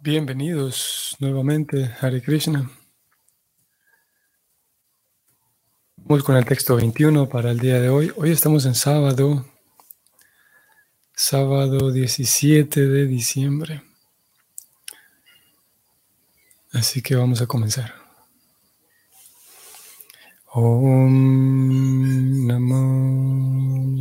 Bienvenidos 0.00 1.16
nuevamente, 1.18 1.90
Hare 2.00 2.22
Krishna. 2.22 2.70
Vamos 5.96 6.22
con 6.22 6.36
el 6.36 6.44
texto 6.44 6.76
21 6.76 7.28
para 7.28 7.50
el 7.50 7.58
día 7.58 7.80
de 7.80 7.88
hoy. 7.88 8.12
Hoy 8.14 8.30
estamos 8.30 8.64
en 8.66 8.76
sábado, 8.76 9.44
sábado 11.16 11.90
17 11.90 12.86
de 12.86 13.06
diciembre. 13.06 13.82
Así 16.72 17.02
que 17.02 17.16
vamos 17.16 17.42
a 17.42 17.48
comenzar. 17.48 17.92
Om 20.52 22.46
Namo 22.46 23.96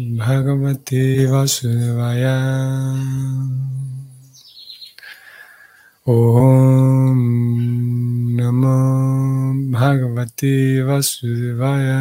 Vasudevaya. 1.32 2.38
Om 6.08 7.20
Namo 8.32 8.80
Bhagavate 9.68 10.80
Vasudevaya. 10.88 12.00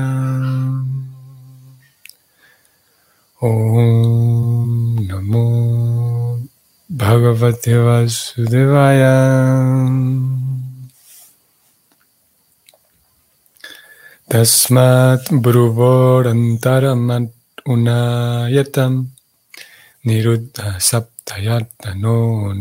Om 3.43 5.03
Namo 5.11 6.39
Bhagavate 6.87 7.75
Vasudevaya. 7.83 9.19
Tasmat 14.31 15.27
Bruvorantaram 15.35 17.27
Unayatam 17.67 19.11
Niruddha 20.07 20.79
Saptayatano 20.79 22.55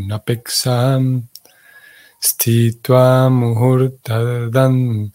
Stitva 2.25 3.29
Muhurtadan 3.29 5.11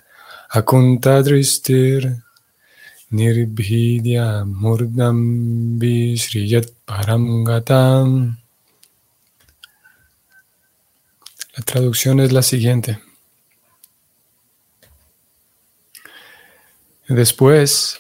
Akuntadristir 0.51 2.23
Nirbhidya 3.11 4.45
Murdam 4.47 5.19
Vishriyat 5.81 6.71
Paramgatam. 6.87 8.39
La 11.57 11.65
traducción 11.65 12.21
es 12.21 12.31
la 12.31 12.43
siguiente. 12.43 13.01
Después, 17.09 17.99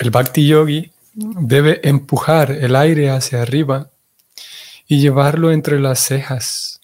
el 0.00 0.10
Bhakti 0.10 0.48
Yogi 0.48 0.90
debe 1.14 1.80
empujar 1.88 2.50
el 2.50 2.74
aire 2.74 3.10
hacia 3.10 3.42
arriba 3.42 3.92
y 4.88 5.00
llevarlo 5.00 5.52
entre 5.52 5.78
las 5.78 6.00
cejas 6.00 6.79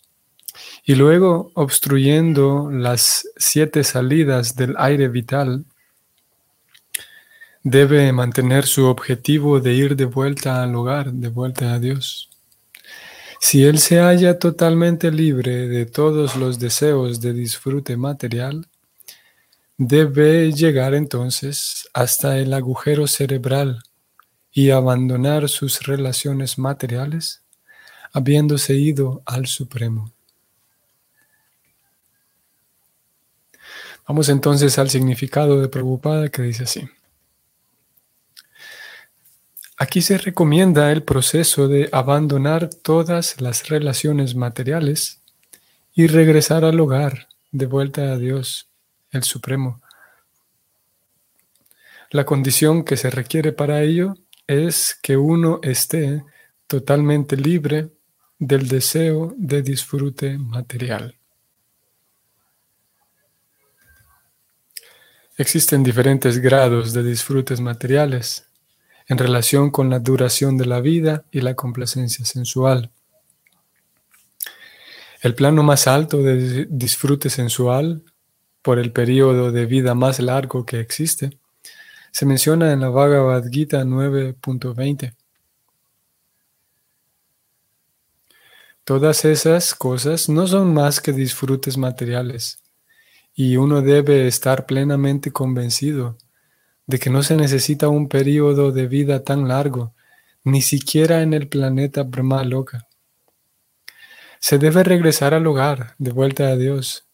y 0.89 0.95
luego 0.95 1.51
obstruyendo 1.55 2.71
las 2.71 3.29
siete 3.37 3.83
salidas 3.83 4.55
del 4.55 4.77
aire 4.79 5.09
vital, 5.09 5.65
debe 7.65 8.13
mantener 8.13 8.67
su 8.67 8.87
objetivo 8.87 9.59
de 9.59 9.75
ir 9.75 9.97
de 9.97 10.05
vuelta 10.05 10.63
al 10.63 10.77
hogar, 10.77 11.13
de 11.13 11.29
vuelta 11.29 11.75
a 11.75 11.81
Dios. 11.81 12.31
Si 13.41 13.65
él 13.65 13.81
se 13.81 13.99
halla 13.99 14.39
totalmente 14.39 15.11
libre 15.11 15.67
de 15.67 15.87
todos 15.87 16.37
los 16.37 16.61
deseos 16.61 17.21
de 17.21 17.33
disfrute 17.33 17.97
material, 17.97 18.69
debe 19.77 20.53
llegar 20.53 20.95
entonces 20.95 21.89
hasta 21.95 22.39
el 22.39 22.55
agujero 22.55 23.09
cerebral 23.09 23.83
y 24.53 24.71
abandonar 24.71 25.49
sus 25.49 25.85
relaciones 25.85 26.59
materiales, 26.59 27.43
habiéndose 28.13 28.75
ido 28.75 29.23
al 29.27 29.49
Supremo. 29.49 30.16
Vamos 34.07 34.29
entonces 34.29 34.79
al 34.79 34.89
significado 34.89 35.61
de 35.61 35.69
preocupada 35.69 36.29
que 36.29 36.43
dice 36.43 36.65
así. 36.65 36.89
Aquí 39.79 40.01
se 40.01 40.17
recomienda 40.17 40.91
el 40.91 41.03
proceso 41.03 41.69
de 41.69 41.89
abandonar 41.93 42.71
todas 42.71 43.41
las 43.41 43.69
relaciones 43.69 44.35
materiales 44.35 45.21
y 45.93 46.07
regresar 46.07 46.65
al 46.65 46.81
hogar, 46.81 47.29
de 47.53 47.67
vuelta 47.67 48.13
a 48.13 48.17
Dios, 48.17 48.71
el 49.11 49.23
Supremo. 49.23 49.83
La 52.11 52.25
condición 52.25 52.85
que 52.85 52.97
se 52.97 53.11
requiere 53.11 53.53
para 53.53 53.83
ello 53.83 54.15
es 54.47 54.99
que 55.03 55.17
uno 55.17 55.59
esté 55.63 56.25
totalmente 56.67 57.37
libre 57.37 57.91
del 58.39 58.69
deseo 58.69 59.35
de 59.37 59.63
disfrute 59.63 60.39
material. 60.39 61.16
Existen 65.39 65.83
diferentes 65.83 66.39
grados 66.39 66.95
de 66.95 67.03
disfrutes 67.03 67.61
materiales 67.61 68.47
en 69.07 69.19
relación 69.19 69.71
con 69.71 69.91
la 69.91 69.99
duración 69.99 70.57
de 70.57 70.65
la 70.65 70.81
vida 70.81 71.27
y 71.31 71.43
la 71.43 71.55
complacencia 71.55 72.25
sensual. 72.25 72.91
El 75.21 75.35
plano 75.35 75.63
más 75.63 75.89
alto 75.89 76.23
de 76.23 76.67
disfrute 76.71 77.29
sensual, 77.29 78.03
por 78.63 78.79
el 78.79 78.93
periodo 78.93 79.53
de 79.53 79.67
vida 79.67 79.95
más 79.95 80.21
largo 80.21 80.65
que 80.65 80.81
existe, 80.81 81.39
se 82.13 82.25
menciona 82.25 82.73
en 82.73 82.81
la 82.81 82.89
Bhagavad 82.89 83.45
Gita 83.51 83.85
9.20. 83.85 85.15
Todas 88.85 89.27
esas 89.27 89.75
cosas 89.75 90.31
no 90.31 90.47
son 90.47 90.73
más 90.73 90.99
que 91.03 91.13
disfrutes 91.13 91.77
materiales 91.77 92.63
y 93.39 93.59
uno 93.59 93.83
debe 93.83 94.27
estar 94.27 94.65
plenamente 94.65 95.31
convencido 95.31 96.17
de 96.87 96.99
que 96.99 97.11
no 97.11 97.23
se 97.23 97.37
necesita 97.37 97.89
un 97.91 98.09
periodo 98.09 98.73
de 98.73 98.87
vida 98.87 99.25
tan 99.25 99.47
largo, 99.47 99.95
ni 100.43 100.63
siquiera 100.63 101.21
en 101.21 101.35
el 101.35 101.47
planeta 101.47 102.03
Brahma 102.03 102.43
Loka. 102.45 102.89
Se 104.41 104.57
debe 104.57 104.83
regresar 104.85 105.35
al 105.35 105.47
hogar, 105.47 105.95
de 105.99 106.13
vuelta 106.13 106.49
a 106.49 106.57
Dios, 106.57 107.07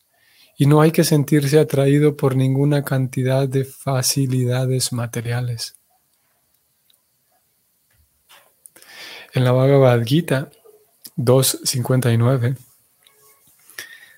y 0.56 0.66
no 0.66 0.80
hay 0.80 0.92
que 0.92 1.02
sentirse 1.02 1.58
atraído 1.58 2.16
por 2.16 2.36
ninguna 2.36 2.84
cantidad 2.84 3.48
de 3.48 3.64
facilidades 3.64 4.92
materiales. 4.92 5.76
En 9.34 9.42
la 9.42 9.50
Bhagavad 9.50 10.04
Gita 10.04 10.50
2.59 11.16 12.56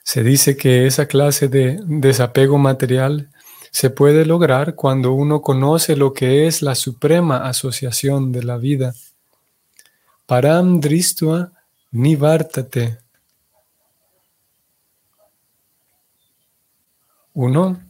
se 0.05 0.23
dice 0.23 0.57
que 0.57 0.87
esa 0.87 1.07
clase 1.07 1.49
de 1.49 1.81
desapego 1.87 2.59
material 2.59 3.31
se 3.71 3.89
puede 3.89 4.27
lograr 4.27 4.75
cuando 4.75 5.13
uno 5.15 5.41
conoce 5.41 5.97
lo 5.97 6.13
que 6.13 6.47
es 6.47 6.61
la 6.63 6.75
suprema 6.75 7.49
asociación 7.49 8.31
de 8.31 8.45
la 8.45 8.59
vida. 8.59 8.95
Param 10.27 10.79
dristua 10.81 11.53
nivartate. 11.91 12.99
Uno 17.33 17.81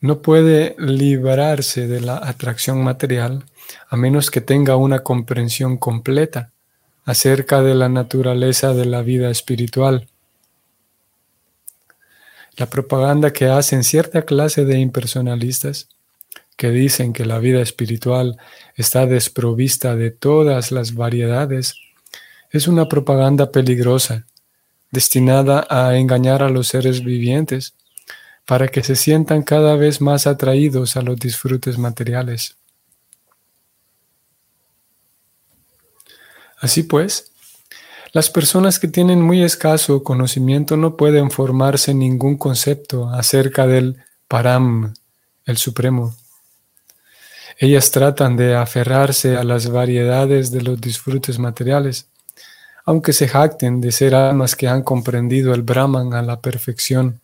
no 0.00 0.22
puede 0.22 0.76
librarse 0.78 1.88
de 1.88 2.00
la 2.00 2.16
atracción 2.18 2.82
material 2.82 3.44
a 3.88 3.96
menos 3.96 4.30
que 4.30 4.40
tenga 4.40 4.76
una 4.76 5.00
comprensión 5.00 5.76
completa 5.76 6.52
acerca 7.04 7.62
de 7.62 7.74
la 7.74 7.88
naturaleza 7.88 8.74
de 8.74 8.86
la 8.86 9.02
vida 9.02 9.28
espiritual 9.28 10.08
la 12.56 12.68
propaganda 12.68 13.32
que 13.32 13.46
hacen 13.46 13.84
cierta 13.84 14.22
clase 14.22 14.64
de 14.64 14.78
impersonalistas 14.78 15.88
que 16.56 16.70
dicen 16.70 17.12
que 17.12 17.24
la 17.24 17.38
vida 17.38 17.60
espiritual 17.62 18.38
está 18.76 19.06
desprovista 19.06 19.96
de 19.96 20.10
todas 20.10 20.70
las 20.70 20.94
variedades 20.94 21.74
es 22.50 22.68
una 22.68 22.88
propaganda 22.88 23.50
peligrosa, 23.50 24.26
destinada 24.90 25.66
a 25.70 25.96
engañar 25.96 26.42
a 26.42 26.50
los 26.50 26.68
seres 26.68 27.02
vivientes 27.02 27.74
para 28.44 28.68
que 28.68 28.82
se 28.82 28.94
sientan 28.94 29.42
cada 29.42 29.74
vez 29.76 30.00
más 30.00 30.26
atraídos 30.26 30.96
a 30.96 31.02
los 31.02 31.18
disfrutes 31.18 31.78
materiales. 31.78 32.56
Así 36.58 36.82
pues, 36.82 37.31
las 38.12 38.28
personas 38.28 38.78
que 38.78 38.88
tienen 38.88 39.22
muy 39.22 39.42
escaso 39.42 40.04
conocimiento 40.04 40.76
no 40.76 40.98
pueden 40.98 41.30
formarse 41.30 41.94
ningún 41.94 42.36
concepto 42.36 43.08
acerca 43.08 43.66
del 43.66 44.04
Param, 44.28 44.92
el 45.46 45.56
Supremo. 45.56 46.14
Ellas 47.56 47.90
tratan 47.90 48.36
de 48.36 48.54
aferrarse 48.54 49.38
a 49.38 49.44
las 49.44 49.70
variedades 49.70 50.50
de 50.50 50.60
los 50.60 50.78
disfrutes 50.78 51.38
materiales, 51.38 52.08
aunque 52.84 53.14
se 53.14 53.28
jacten 53.28 53.80
de 53.80 53.92
ser 53.92 54.14
almas 54.14 54.56
que 54.56 54.68
han 54.68 54.82
comprendido 54.82 55.54
el 55.54 55.62
Brahman 55.62 56.12
a 56.12 56.20
la 56.20 56.38
perfección. 56.40 57.18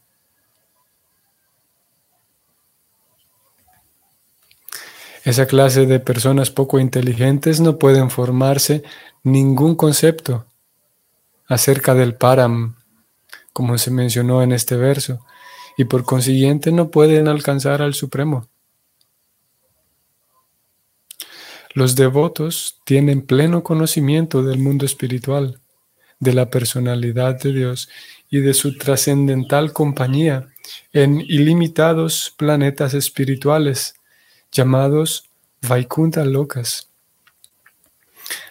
Esa 5.23 5.45
clase 5.45 5.85
de 5.85 6.01
personas 6.01 6.51
poco 6.51 6.79
inteligentes 6.79 7.61
no 7.61 7.77
pueden 7.77 8.09
formarse 8.09 8.83
ningún 9.23 9.75
concepto 9.75 10.48
acerca 11.49 11.95
del 11.95 12.15
param, 12.15 12.77
como 13.53 13.79
se 13.79 13.91
mencionó 13.91 14.43
en 14.43 14.53
este 14.53 14.77
verso, 14.77 15.25
y 15.77 15.85
por 15.85 16.05
consiguiente 16.05 16.71
no 16.71 16.91
pueden 16.91 17.29
alcanzar 17.29 17.83
al 17.83 17.95
Supremo. 17.95 18.49
Los 21.75 21.97
devotos 21.97 22.81
tienen 22.85 23.23
pleno 23.23 23.63
conocimiento 23.63 24.43
del 24.43 24.59
mundo 24.59 24.85
espiritual, 24.85 25.61
de 26.19 26.33
la 26.35 26.51
personalidad 26.51 27.41
de 27.41 27.53
Dios 27.53 27.89
y 28.31 28.41
de 28.41 28.55
su 28.55 28.77
trascendental 28.77 29.73
compañía 29.73 30.49
en 30.93 31.21
ilimitados 31.21 32.35
planetas 32.37 32.95
espirituales 32.95 33.95
llamados 34.51 35.31
Vaikunta 35.63 36.25
Locas. 36.25 36.88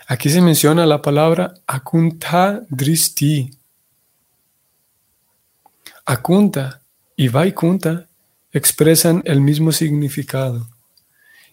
Aquí 0.09 0.29
se 0.29 0.39
menciona 0.39 0.85
la 0.85 1.01
palabra 1.01 1.53
Akunta 1.67 2.61
Dristi. 2.69 3.51
Akunta 6.05 6.79
y 7.17 7.27
Vaikunta 7.27 8.07
expresan 8.53 9.21
el 9.25 9.41
mismo 9.41 9.73
significado, 9.73 10.65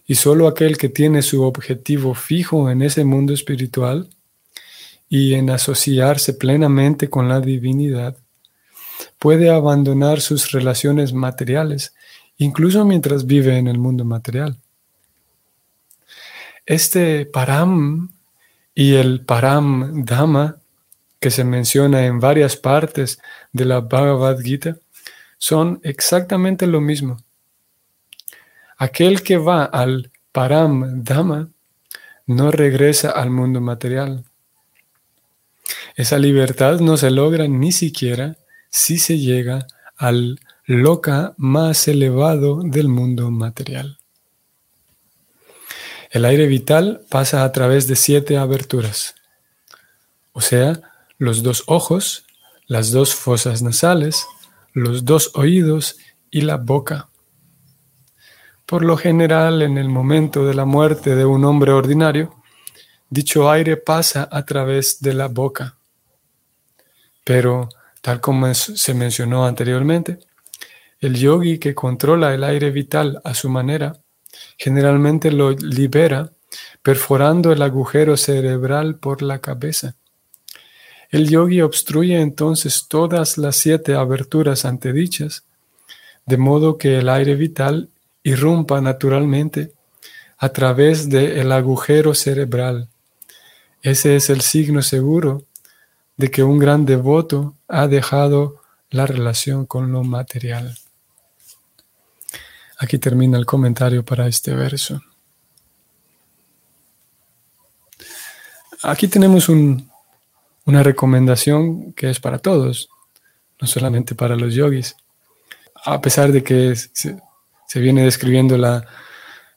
y 0.07 0.15
solo 0.15 0.47
aquel 0.47 0.77
que 0.77 0.87
tiene 0.87 1.21
su 1.21 1.43
objetivo 1.43 2.13
fijo 2.13 2.69
en 2.69 2.81
ese 2.81 3.03
mundo 3.03 3.33
espiritual 3.33 4.07
y 5.09 5.33
en 5.33 5.49
asociarse 5.49 6.33
plenamente 6.33 7.09
con 7.09 7.27
la 7.27 7.41
divinidad, 7.41 8.15
puede 9.19 9.49
abandonar 9.49 10.21
sus 10.21 10.51
relaciones 10.51 11.11
materiales, 11.11 11.93
incluso 12.37 12.85
mientras 12.85 13.25
vive 13.25 13.57
en 13.57 13.67
el 13.67 13.79
mundo 13.79 14.05
material. 14.05 14.57
Este 16.65 17.25
param 17.25 18.14
y 18.75 18.95
el 18.95 19.21
param 19.21 20.03
dhamma, 20.03 20.57
que 21.19 21.31
se 21.31 21.45
menciona 21.45 22.05
en 22.05 22.19
varias 22.19 22.57
partes 22.57 23.19
de 23.53 23.65
la 23.65 23.79
Bhagavad 23.79 24.39
Gita, 24.41 24.77
son 25.37 25.79
exactamente 25.83 26.67
lo 26.67 26.81
mismo. 26.81 27.17
Aquel 28.77 29.23
que 29.23 29.37
va 29.37 29.63
al 29.63 30.11
param 30.33 31.03
dhamma 31.03 31.49
no 32.27 32.51
regresa 32.51 33.11
al 33.11 33.29
mundo 33.29 33.61
material. 33.61 34.25
Esa 35.95 36.17
libertad 36.17 36.81
no 36.81 36.97
se 36.97 37.09
logra 37.09 37.47
ni 37.47 37.71
siquiera 37.71 38.35
si 38.69 38.97
se 38.97 39.17
llega 39.17 39.65
al 39.95 40.39
loca 40.65 41.33
más 41.37 41.87
elevado 41.87 42.61
del 42.63 42.89
mundo 42.89 43.31
material. 43.31 43.97
El 46.09 46.25
aire 46.25 46.47
vital 46.47 47.01
pasa 47.09 47.43
a 47.43 47.51
través 47.51 47.87
de 47.87 47.95
siete 47.95 48.37
aberturas, 48.37 49.15
o 50.31 50.41
sea, 50.41 50.81
los 51.17 51.43
dos 51.43 51.63
ojos, 51.67 52.25
las 52.67 52.91
dos 52.91 53.15
fosas 53.15 53.61
nasales, 53.61 54.25
los 54.73 55.05
dos 55.05 55.31
oídos 55.35 55.97
y 56.29 56.41
la 56.41 56.57
boca. 56.57 57.09
Por 58.65 58.83
lo 58.83 58.97
general, 58.97 59.61
en 59.61 59.77
el 59.77 59.89
momento 59.89 60.45
de 60.45 60.53
la 60.53 60.65
muerte 60.65 61.15
de 61.15 61.25
un 61.25 61.45
hombre 61.45 61.71
ordinario, 61.71 62.35
dicho 63.09 63.49
aire 63.49 63.77
pasa 63.77 64.27
a 64.31 64.43
través 64.45 64.99
de 65.01 65.13
la 65.13 65.27
boca. 65.27 65.77
Pero, 67.23 67.69
tal 68.01 68.21
como 68.21 68.53
se 68.53 68.93
mencionó 68.93 69.45
anteriormente, 69.45 70.19
el 70.99 71.15
yogi 71.15 71.59
que 71.59 71.75
controla 71.75 72.33
el 72.33 72.43
aire 72.43 72.71
vital 72.71 73.21
a 73.23 73.33
su 73.33 73.49
manera, 73.49 74.01
generalmente 74.57 75.31
lo 75.31 75.51
libera 75.51 76.31
perforando 76.81 77.51
el 77.51 77.61
agujero 77.61 78.17
cerebral 78.17 78.95
por 78.95 79.21
la 79.21 79.39
cabeza. 79.39 79.95
El 81.09 81.29
yogi 81.29 81.61
obstruye 81.61 82.19
entonces 82.19 82.87
todas 82.87 83.37
las 83.37 83.55
siete 83.55 83.95
aberturas 83.95 84.65
antedichas, 84.65 85.43
de 86.25 86.37
modo 86.37 86.77
que 86.77 86.97
el 86.97 87.09
aire 87.09 87.35
vital 87.35 87.89
irrumpa 88.23 88.81
naturalmente 88.81 89.71
a 90.37 90.49
través 90.49 91.09
del 91.09 91.51
agujero 91.51 92.13
cerebral. 92.13 92.89
Ese 93.81 94.15
es 94.15 94.29
el 94.29 94.41
signo 94.41 94.81
seguro 94.81 95.43
de 96.17 96.31
que 96.31 96.43
un 96.43 96.59
gran 96.59 96.85
devoto 96.85 97.55
ha 97.67 97.87
dejado 97.87 98.61
la 98.89 99.05
relación 99.05 99.65
con 99.65 99.91
lo 99.91 100.03
material. 100.03 100.77
Aquí 102.77 102.97
termina 102.97 103.37
el 103.37 103.45
comentario 103.45 104.03
para 104.03 104.27
este 104.27 104.53
verso. 104.53 105.01
Aquí 108.83 109.07
tenemos 109.07 109.49
una 109.49 110.83
recomendación 110.83 111.93
que 111.93 112.09
es 112.09 112.19
para 112.19 112.39
todos, 112.39 112.89
no 113.59 113.67
solamente 113.67 114.13
para 114.13 114.35
los 114.35 114.53
yogis. 114.53 114.95
A 115.85 116.01
pesar 116.01 116.31
de 116.31 116.43
que 116.43 116.75
se, 116.75 117.79
viene 117.79 118.03
describiendo 118.03 118.57
la, 118.57 118.85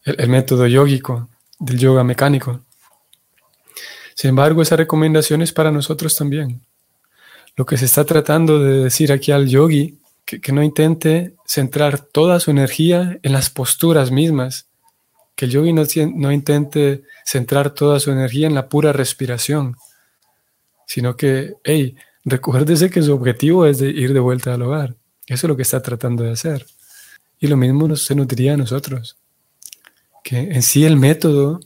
el, 0.04 0.28
método 0.28 0.66
yógico 0.66 1.28
del 1.58 1.78
yoga 1.78 2.04
mecánico. 2.04 2.60
Sin 4.14 4.30
embargo, 4.30 4.62
esa 4.62 4.76
recomendación 4.76 5.42
es 5.42 5.52
para 5.52 5.70
nosotros 5.70 6.16
también. 6.16 6.62
Lo 7.56 7.66
que 7.66 7.76
se 7.76 7.86
está 7.86 8.04
tratando 8.04 8.60
de 8.60 8.84
decir 8.84 9.12
aquí 9.12 9.32
al 9.32 9.48
yogi 9.48 9.97
que, 10.36 10.52
no 10.52 10.62
intente 10.62 11.34
centrar 11.46 12.00
toda 12.00 12.38
su 12.38 12.50
energía 12.50 13.18
en 13.22 13.32
las 13.32 13.48
posturas 13.48 14.10
mismas, 14.10 14.68
que 15.34 15.46
el 15.46 15.52
yogi 15.52 15.72
no, 15.72 16.32
intente 16.32 17.02
centrar 17.24 17.70
toda 17.70 17.98
su 17.98 18.10
energía 18.10 18.46
en 18.46 18.54
la 18.54 18.68
pura 18.68 18.92
respiración, 18.92 19.76
sino 20.86 21.16
que, 21.16 21.54
hey, 21.64 21.96
recuérdese 22.24 22.90
que 22.90 23.02
su 23.02 23.14
objetivo 23.14 23.64
es 23.64 23.78
de 23.78 23.88
ir 23.88 24.12
de 24.12 24.20
vuelta 24.20 24.52
al 24.52 24.62
hogar. 24.62 24.96
Eso 25.26 25.46
es 25.46 25.48
lo 25.48 25.56
que 25.56 25.62
está 25.62 25.80
tratando 25.80 26.24
de 26.24 26.32
hacer. 26.32 26.66
Y 27.40 27.46
lo 27.46 27.56
mismo 27.56 27.96
se 27.96 28.14
nos 28.14 28.26
a 28.28 28.56
nosotros, 28.56 29.16
que 30.22 30.38
en 30.38 30.62
sí 30.62 30.84
el 30.84 30.96
método, 30.96 31.60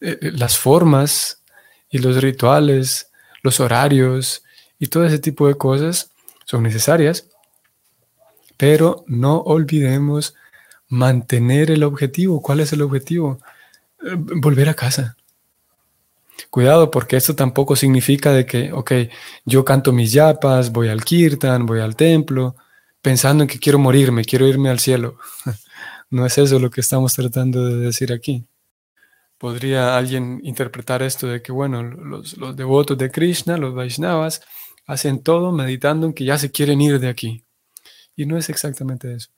eh, 0.00 0.18
eh, 0.20 0.30
las 0.32 0.58
formas 0.58 1.42
y 1.90 1.98
los 1.98 2.20
rituales, 2.20 3.08
los 3.42 3.60
horarios 3.60 4.42
y 4.80 4.88
todo 4.88 5.04
ese 5.04 5.20
tipo 5.20 5.46
de 5.46 5.54
cosas 5.54 6.10
son 6.44 6.64
necesarias, 6.64 7.28
pero 8.62 9.02
no 9.08 9.38
olvidemos 9.38 10.36
mantener 10.88 11.72
el 11.72 11.82
objetivo. 11.82 12.40
¿Cuál 12.40 12.60
es 12.60 12.72
el 12.72 12.82
objetivo? 12.82 13.40
Eh, 14.00 14.14
volver 14.14 14.68
a 14.68 14.74
casa. 14.74 15.16
Cuidado, 16.48 16.88
porque 16.88 17.16
esto 17.16 17.34
tampoco 17.34 17.74
significa 17.74 18.30
de 18.30 18.46
que, 18.46 18.72
ok, 18.72 18.92
yo 19.44 19.64
canto 19.64 19.92
mis 19.92 20.12
yapas, 20.12 20.70
voy 20.70 20.90
al 20.90 21.02
kirtan, 21.02 21.66
voy 21.66 21.80
al 21.80 21.96
templo, 21.96 22.54
pensando 23.00 23.42
en 23.42 23.48
que 23.48 23.58
quiero 23.58 23.80
morirme, 23.80 24.24
quiero 24.24 24.46
irme 24.46 24.68
al 24.68 24.78
cielo. 24.78 25.18
no 26.10 26.24
es 26.24 26.38
eso 26.38 26.60
lo 26.60 26.70
que 26.70 26.82
estamos 26.82 27.14
tratando 27.14 27.66
de 27.66 27.78
decir 27.78 28.12
aquí. 28.12 28.46
Podría 29.38 29.96
alguien 29.96 30.40
interpretar 30.44 31.02
esto 31.02 31.26
de 31.26 31.42
que, 31.42 31.50
bueno, 31.50 31.82
los, 31.82 32.36
los 32.36 32.54
devotos 32.54 32.96
de 32.96 33.10
Krishna, 33.10 33.56
los 33.56 33.74
Vaishnavas, 33.74 34.40
hacen 34.86 35.20
todo 35.20 35.50
meditando 35.50 36.06
en 36.06 36.12
que 36.12 36.24
ya 36.24 36.38
se 36.38 36.52
quieren 36.52 36.80
ir 36.80 37.00
de 37.00 37.08
aquí. 37.08 37.44
Y 38.16 38.26
no 38.26 38.36
es 38.36 38.48
exactamente 38.48 39.14
eso. 39.14 39.30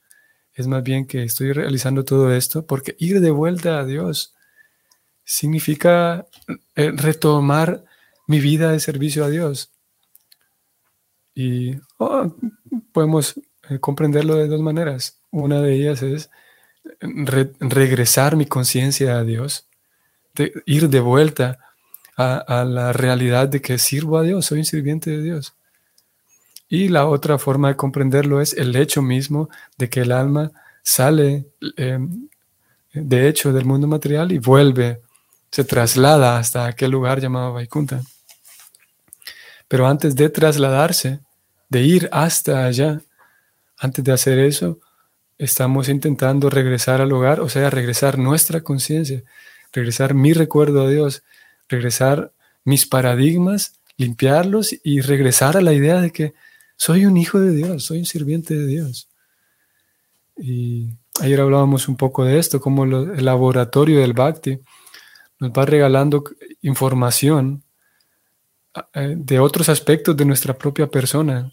Es 0.53 0.67
más 0.67 0.83
bien 0.83 1.07
que 1.07 1.25
estoy 1.25 1.53
realizando 1.53 2.05
todo 2.05 2.33
esto 2.33 2.67
porque 2.67 2.97
ir 2.99 3.21
de 3.21 3.31
vuelta 3.31 3.79
a 3.79 3.85
Dios 3.85 4.35
significa 5.25 6.27
eh, 6.77 6.93
retomar 6.95 7.85
mi 8.27 8.41
vida 8.41 8.71
de 8.71 8.81
servicio 8.81 9.25
a 9.25 9.31
Dios. 9.31 9.73
Y 11.35 11.77
oh, 11.99 12.35
podemos 12.93 13.35
eh, 13.69 13.79
comprenderlo 13.81 14.37
de 14.37 14.47
dos 14.47 14.61
maneras. 14.61 15.19
Una 15.31 15.61
de 15.61 15.75
ellas 15.75 16.03
es 16.03 16.31
regresar 17.01 18.37
mi 18.37 18.47
conciencia 18.47 19.19
a 19.19 19.25
Dios, 19.25 19.67
de 20.35 20.53
ir 20.67 20.89
de 20.89 21.01
vuelta 21.01 21.59
a, 22.17 22.37
a, 22.37 22.65
la 22.65 22.93
realidad 22.93 23.49
de 23.49 23.61
que 23.61 23.79
sirvo 23.79 24.19
a 24.19 24.23
Dios, 24.23 24.47
soy 24.47 24.59
un 24.59 24.65
sirviente 24.65 25.11
de 25.11 25.23
Dios. 25.23 25.55
Y 26.69 26.89
la 26.89 27.07
otra 27.07 27.39
forma 27.39 27.69
de 27.69 27.77
comprenderlo 27.77 28.41
es 28.41 28.55
el 28.55 28.75
hecho 28.77 29.03
mismo 29.03 29.49
de 29.77 29.89
que 29.91 30.01
el 30.01 30.13
alma 30.13 30.53
sale 30.83 31.47
em, 31.77 32.29
de 32.93 33.29
hecho 33.29 33.53
del 33.53 33.65
mundo 33.65 33.87
material 33.87 34.33
y 34.33 34.39
vuelve, 34.39 35.01
se 35.51 35.65
traslada 35.65 36.39
hasta 36.39 36.67
aquel 36.67 36.91
lugar 36.91 37.21
llamado 37.21 37.53
Vaikunta. 37.53 38.03
Pero 39.69 39.87
antes 39.87 40.15
de 40.15 40.29
trasladarse, 40.29 41.21
de 41.69 41.83
ir 41.83 42.09
hasta 42.13 42.65
allá, 42.65 43.01
antes 43.79 44.05
de 44.05 44.13
hacer 44.13 44.39
eso, 44.39 44.79
estamos 45.39 45.89
intentando 45.89 46.51
regresar 46.51 47.01
al 47.01 47.13
hogar, 47.13 47.41
o 47.41 47.49
sea, 47.49 47.71
regresar 47.71 48.19
nuestra 48.19 48.61
conciencia, 48.63 49.23
regresar 49.73 50.15
mi 50.15 50.33
recuerdo 50.33 50.83
a 50.83 50.89
Dios, 50.89 51.23
regresar 51.69 52.33
mis 52.65 52.87
paradigmas, 52.87 53.81
limpiarlos 53.97 54.75
y 54.83 55.01
regresar 55.01 55.57
a 55.57 55.61
la 55.61 55.73
idea 55.73 56.01
de 56.01 56.11
que 56.11 56.35
soy 56.85 57.07
un 57.07 57.17
hijo 57.17 57.41
de 57.41 57.53
Dios, 57.53 57.87
soy 57.87 58.01
un 58.01 58.05
sirviente 58.05 58.53
de 58.55 58.67
Dios. 58.67 59.09
Y 60.37 60.91
ayer 61.19 61.41
hablábamos 61.41 61.89
un 61.89 61.97
poco 61.97 62.27
de 62.27 62.39
esto, 62.39 62.61
como 62.61 62.85
el 62.85 63.25
laboratorio 63.25 64.01
del 64.01 64.13
Bhakti 64.13 64.61
nos 65.41 65.51
va 65.51 65.65
regalando 65.65 66.23
información 66.61 67.63
de 68.95 69.39
otros 69.39 69.71
aspectos 69.71 70.15
de 70.15 70.27
nuestra 70.27 70.59
propia 70.59 70.87
persona, 70.87 71.51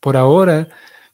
Por 0.00 0.16
ahora 0.16 0.68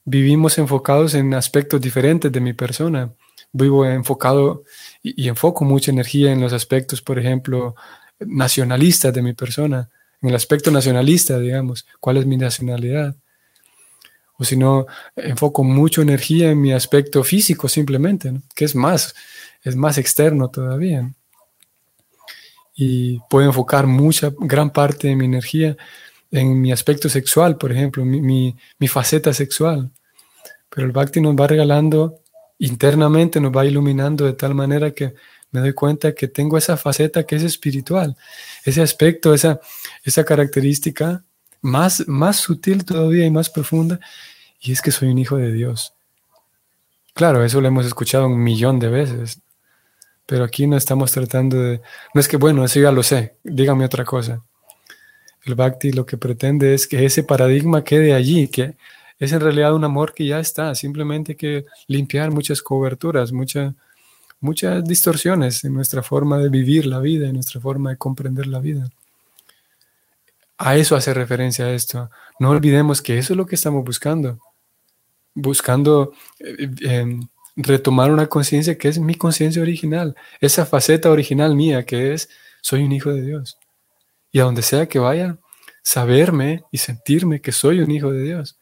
vivimos 0.04 0.56
enfocados 0.58 1.14
en 1.14 1.34
aspectos 1.34 1.80
diferentes 1.80 2.30
de 2.30 2.40
mi 2.40 2.52
persona. 2.52 3.12
Vivo 3.50 3.84
enfocado 3.84 4.62
y, 5.02 5.26
enfoco 5.26 5.64
mucha 5.64 5.90
energía 5.90 6.30
en 6.30 6.40
los 6.40 6.52
aspectos, 6.52 7.02
por 7.02 7.18
ejemplo, 7.18 7.74
nacionalistas 8.20 9.12
de 9.12 9.22
mi 9.22 9.32
persona, 9.32 9.90
en 10.22 10.28
el 10.28 10.36
aspecto 10.36 10.70
nacionalista, 10.70 11.40
digamos, 11.40 11.86
cuál 11.98 12.18
es 12.18 12.26
mi 12.26 12.36
nacionalidad. 12.36 13.16
O 14.38 14.44
si 14.44 14.56
no, 14.56 14.86
enfoco 15.16 15.64
mucha 15.64 16.00
energía 16.00 16.50
en 16.50 16.60
mi 16.60 16.72
aspecto 16.72 17.24
físico 17.24 17.68
simplemente, 17.68 18.32
que 18.54 18.64
es 18.64 18.74
más, 18.74 19.14
es 19.62 19.74
más 19.74 19.98
externo 19.98 20.48
todavía. 20.48 21.12
Y 22.74 23.18
puedo 23.28 23.46
enfocar 23.46 23.86
mucha, 23.88 24.32
gran 24.38 24.70
parte 24.70 25.08
de 25.08 25.16
mi 25.16 25.24
energía 25.24 25.76
en 26.30 26.60
mi 26.60 26.70
aspecto 26.70 27.08
sexual, 27.08 27.56
por 27.56 27.72
ejemplo, 27.72 28.04
mi, 28.04 28.56
mi 28.78 28.88
faceta 28.88 29.32
sexual. 29.32 29.90
Pero 30.70 30.86
el 30.86 30.92
Bhakti 30.92 31.20
nos 31.20 31.34
va 31.34 31.48
regalando 31.48 32.20
internamente, 32.58 33.40
nos 33.40 33.52
va 33.52 33.66
iluminando 33.66 34.24
de 34.24 34.34
tal 34.34 34.54
manera 34.54 34.92
que 34.92 35.14
me 35.50 35.60
doy 35.60 35.72
cuenta 35.72 36.14
que 36.14 36.28
tengo 36.28 36.58
esa 36.58 36.76
faceta 36.76 37.24
que 37.24 37.36
es 37.36 37.42
espiritual, 37.42 38.16
ese 38.64 38.82
aspecto, 38.82 39.32
esa, 39.32 39.60
esa 40.04 40.24
característica 40.24 41.24
más, 41.60 42.06
más 42.08 42.36
sutil 42.36 42.84
todavía 42.84 43.26
y 43.26 43.30
más 43.30 43.50
profunda, 43.50 44.00
y 44.60 44.72
es 44.72 44.82
que 44.82 44.90
soy 44.90 45.08
un 45.08 45.18
hijo 45.18 45.36
de 45.36 45.52
Dios. 45.52 45.94
Claro, 47.14 47.44
eso 47.44 47.60
lo 47.60 47.68
hemos 47.68 47.86
escuchado 47.86 48.26
un 48.26 48.42
millón 48.42 48.78
de 48.78 48.88
veces, 48.88 49.40
pero 50.26 50.44
aquí 50.44 50.66
no 50.66 50.76
estamos 50.76 51.12
tratando 51.12 51.60
de... 51.60 51.80
No 52.14 52.20
es 52.20 52.28
que, 52.28 52.36
bueno, 52.36 52.64
eso 52.64 52.80
ya 52.80 52.92
lo 52.92 53.02
sé, 53.02 53.36
dígame 53.42 53.84
otra 53.84 54.04
cosa. 54.04 54.42
El 55.44 55.54
bhakti 55.54 55.92
lo 55.92 56.04
que 56.04 56.16
pretende 56.16 56.74
es 56.74 56.86
que 56.86 57.04
ese 57.04 57.22
paradigma 57.22 57.82
quede 57.82 58.14
allí, 58.14 58.48
que 58.48 58.76
es 59.18 59.32
en 59.32 59.40
realidad 59.40 59.74
un 59.74 59.84
amor 59.84 60.14
que 60.14 60.26
ya 60.26 60.38
está, 60.38 60.74
simplemente 60.74 61.36
que 61.36 61.66
limpiar 61.86 62.30
muchas 62.30 62.62
coberturas, 62.62 63.32
muchas 63.32 63.74
muchas 64.40 64.84
distorsiones 64.84 65.64
en 65.64 65.74
nuestra 65.74 66.02
forma 66.02 66.38
de 66.38 66.48
vivir 66.48 66.86
la 66.86 67.00
vida, 67.00 67.28
en 67.28 67.34
nuestra 67.34 67.60
forma 67.60 67.90
de 67.90 67.96
comprender 67.96 68.46
la 68.46 68.60
vida. 68.60 68.90
A 70.58 70.76
eso 70.76 70.96
hace 70.96 71.14
referencia 71.14 71.72
esto. 71.72 72.10
No 72.40 72.50
olvidemos 72.50 73.00
que 73.00 73.16
eso 73.18 73.32
es 73.32 73.36
lo 73.36 73.46
que 73.46 73.54
estamos 73.54 73.84
buscando. 73.84 74.40
Buscando 75.34 76.12
eh, 76.40 76.68
em, 76.80 77.28
retomar 77.56 78.10
una 78.10 78.26
conciencia 78.26 78.76
que 78.76 78.88
es 78.88 78.98
mi 78.98 79.14
conciencia 79.14 79.62
original, 79.62 80.16
esa 80.40 80.66
faceta 80.66 81.10
original 81.10 81.54
mía 81.54 81.84
que 81.84 82.12
es 82.12 82.28
soy 82.60 82.82
un 82.82 82.92
hijo 82.92 83.12
de 83.12 83.22
Dios. 83.22 83.58
Y 84.32 84.40
a 84.40 84.44
donde 84.44 84.62
sea 84.62 84.86
que 84.88 84.98
vaya, 84.98 85.38
saberme 85.82 86.64
y 86.70 86.78
sentirme 86.78 87.40
que 87.40 87.52
soy 87.52 87.80
un 87.80 87.90
hijo 87.90 88.12
de 88.12 88.22
Dios. 88.22 88.58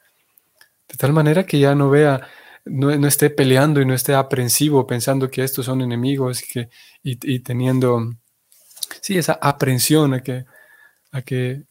De 0.88 0.96
tal 0.96 1.12
manera 1.12 1.44
que 1.44 1.58
ya 1.58 1.74
no 1.74 1.90
vea, 1.90 2.28
no, 2.64 2.90
esté 3.06 3.30
peleando 3.30 3.80
y 3.80 3.86
no 3.86 3.94
esté 3.94 4.14
aprensivo 4.14 4.86
pensando 4.86 5.30
que 5.30 5.42
estos 5.42 5.66
son 5.66 5.80
enemigos 5.80 6.42
y, 6.42 6.46
que, 6.46 6.68
y, 7.02 7.40
teniendo, 7.40 8.14
sí, 9.00 9.18
esa 9.18 9.38
aprensión 9.42 10.14
a 10.14 10.22
que, 10.22 10.44
a 11.10 11.22
que, 11.22 11.64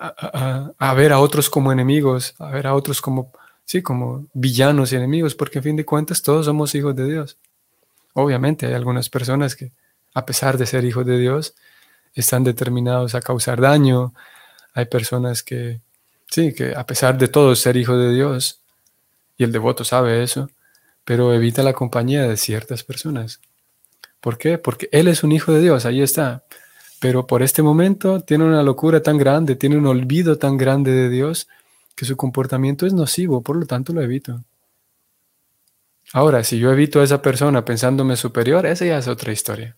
a, 0.00 0.94
ver 0.94 1.12
a 1.12 1.20
otros 1.20 1.50
como 1.50 1.72
enemigos, 1.72 2.34
a 2.38 2.50
ver 2.50 2.66
a 2.66 2.74
otros 2.74 3.00
como, 3.00 3.32
sí, 3.64 3.82
como 3.82 4.26
villanos 4.32 4.92
y 4.92 4.96
enemigos, 4.96 5.34
porque 5.34 5.58
a 5.58 5.62
fin 5.62 5.76
de 5.76 5.84
cuentas 5.84 6.22
todos 6.22 6.46
somos 6.46 6.74
hijos 6.74 6.96
de 6.96 7.06
Dios. 7.06 7.38
Obviamente 8.14 8.66
hay 8.66 8.74
algunas 8.74 9.08
personas 9.08 9.54
que, 9.54 9.72
a 10.14 10.24
pesar 10.24 10.58
de 10.58 10.66
ser 10.66 10.84
hijos 10.84 11.06
de 11.06 11.18
Dios, 11.18 11.54
están 12.14 12.42
determinados 12.42 13.14
a 13.14 13.20
causar 13.20 13.60
daño. 13.60 14.14
Hay 14.74 14.86
personas 14.86 15.42
que, 15.42 15.80
Sí, 16.30 16.54
que 16.54 16.74
a 16.76 16.86
pesar 16.86 17.18
de 17.18 17.26
todo 17.26 17.56
ser 17.56 17.76
hijo 17.76 17.96
de 17.96 18.14
Dios, 18.14 18.60
y 19.36 19.42
el 19.42 19.50
devoto 19.50 19.84
sabe 19.84 20.22
eso, 20.22 20.48
pero 21.04 21.34
evita 21.34 21.64
la 21.64 21.72
compañía 21.72 22.22
de 22.22 22.36
ciertas 22.36 22.84
personas. 22.84 23.40
¿Por 24.20 24.38
qué? 24.38 24.56
Porque 24.56 24.88
él 24.92 25.08
es 25.08 25.24
un 25.24 25.32
hijo 25.32 25.52
de 25.52 25.60
Dios, 25.60 25.86
ahí 25.86 26.02
está. 26.02 26.44
Pero 27.00 27.26
por 27.26 27.42
este 27.42 27.62
momento 27.62 28.20
tiene 28.20 28.44
una 28.44 28.62
locura 28.62 29.02
tan 29.02 29.18
grande, 29.18 29.56
tiene 29.56 29.76
un 29.76 29.86
olvido 29.86 30.38
tan 30.38 30.56
grande 30.56 30.92
de 30.92 31.08
Dios, 31.08 31.48
que 31.96 32.04
su 32.04 32.16
comportamiento 32.16 32.86
es 32.86 32.92
nocivo, 32.92 33.42
por 33.42 33.56
lo 33.56 33.66
tanto 33.66 33.92
lo 33.92 34.02
evito. 34.02 34.44
Ahora, 36.12 36.44
si 36.44 36.58
yo 36.58 36.70
evito 36.70 37.00
a 37.00 37.04
esa 37.04 37.20
persona 37.20 37.64
pensándome 37.64 38.16
superior, 38.16 38.66
esa 38.66 38.84
ya 38.84 38.98
es 38.98 39.08
otra 39.08 39.32
historia. 39.32 39.74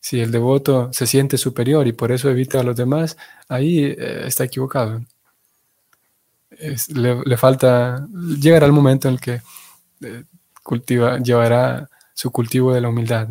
Si 0.00 0.20
el 0.20 0.30
devoto 0.30 0.92
se 0.92 1.06
siente 1.06 1.38
superior 1.38 1.86
y 1.86 1.92
por 1.92 2.12
eso 2.12 2.30
evita 2.30 2.60
a 2.60 2.62
los 2.62 2.76
demás, 2.76 3.16
ahí 3.48 3.84
eh, 3.84 4.24
está 4.26 4.44
equivocado 4.44 5.00
le, 6.94 7.36
falta, 7.36 8.06
llegará 8.40 8.66
el 8.66 8.72
momento 8.72 9.08
en 9.08 9.14
el 9.14 9.20
que 9.20 9.42
eh, 10.02 10.24
cultiva, 10.62 11.18
llevará 11.18 11.88
su 12.14 12.30
cultivo 12.30 12.72
de 12.72 12.80
la 12.80 12.88
humildad. 12.88 13.28